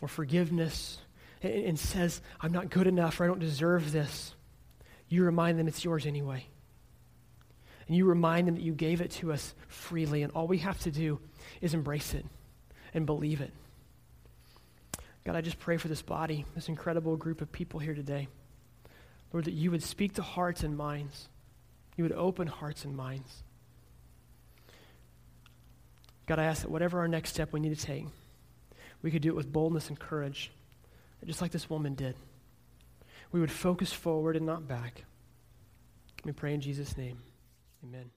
or 0.00 0.08
forgiveness 0.08 0.98
and, 1.42 1.52
and 1.52 1.78
says, 1.78 2.20
I'm 2.40 2.52
not 2.52 2.70
good 2.70 2.86
enough 2.86 3.20
or 3.20 3.24
I 3.24 3.26
don't 3.28 3.38
deserve 3.38 3.92
this, 3.92 4.34
you 5.08 5.24
remind 5.24 5.58
them 5.58 5.68
it's 5.68 5.84
yours 5.84 6.06
anyway. 6.06 6.46
And 7.86 7.96
you 7.96 8.04
remind 8.04 8.46
them 8.46 8.54
that 8.56 8.62
you 8.62 8.72
gave 8.72 9.00
it 9.00 9.10
to 9.12 9.32
us 9.32 9.52
freely, 9.66 10.22
and 10.22 10.32
all 10.32 10.46
we 10.46 10.58
have 10.58 10.78
to 10.80 10.92
do 10.92 11.18
is 11.60 11.74
embrace 11.74 12.14
it 12.14 12.24
and 12.94 13.04
believe 13.04 13.40
it. 13.40 13.52
God, 15.24 15.34
I 15.34 15.40
just 15.40 15.58
pray 15.58 15.76
for 15.76 15.88
this 15.88 16.00
body, 16.00 16.44
this 16.54 16.68
incredible 16.68 17.16
group 17.16 17.40
of 17.40 17.50
people 17.50 17.80
here 17.80 17.94
today. 17.94 18.28
Lord, 19.32 19.46
that 19.46 19.54
you 19.54 19.72
would 19.72 19.82
speak 19.82 20.14
to 20.14 20.22
hearts 20.22 20.62
and 20.62 20.76
minds. 20.76 21.28
You 21.96 22.04
would 22.04 22.12
open 22.12 22.46
hearts 22.46 22.84
and 22.84 22.96
minds. 22.96 23.42
God, 26.30 26.38
I 26.38 26.44
ask 26.44 26.62
that 26.62 26.70
whatever 26.70 27.00
our 27.00 27.08
next 27.08 27.30
step 27.30 27.52
we 27.52 27.58
need 27.58 27.76
to 27.76 27.84
take, 27.84 28.06
we 29.02 29.10
could 29.10 29.20
do 29.20 29.30
it 29.30 29.34
with 29.34 29.52
boldness 29.52 29.88
and 29.88 29.98
courage, 29.98 30.52
just 31.26 31.42
like 31.42 31.50
this 31.50 31.68
woman 31.68 31.96
did. 31.96 32.14
We 33.32 33.40
would 33.40 33.50
focus 33.50 33.92
forward 33.92 34.36
and 34.36 34.46
not 34.46 34.68
back. 34.68 35.02
We 36.24 36.30
pray 36.30 36.54
in 36.54 36.60
Jesus' 36.60 36.96
name. 36.96 37.18
Amen. 37.82 38.12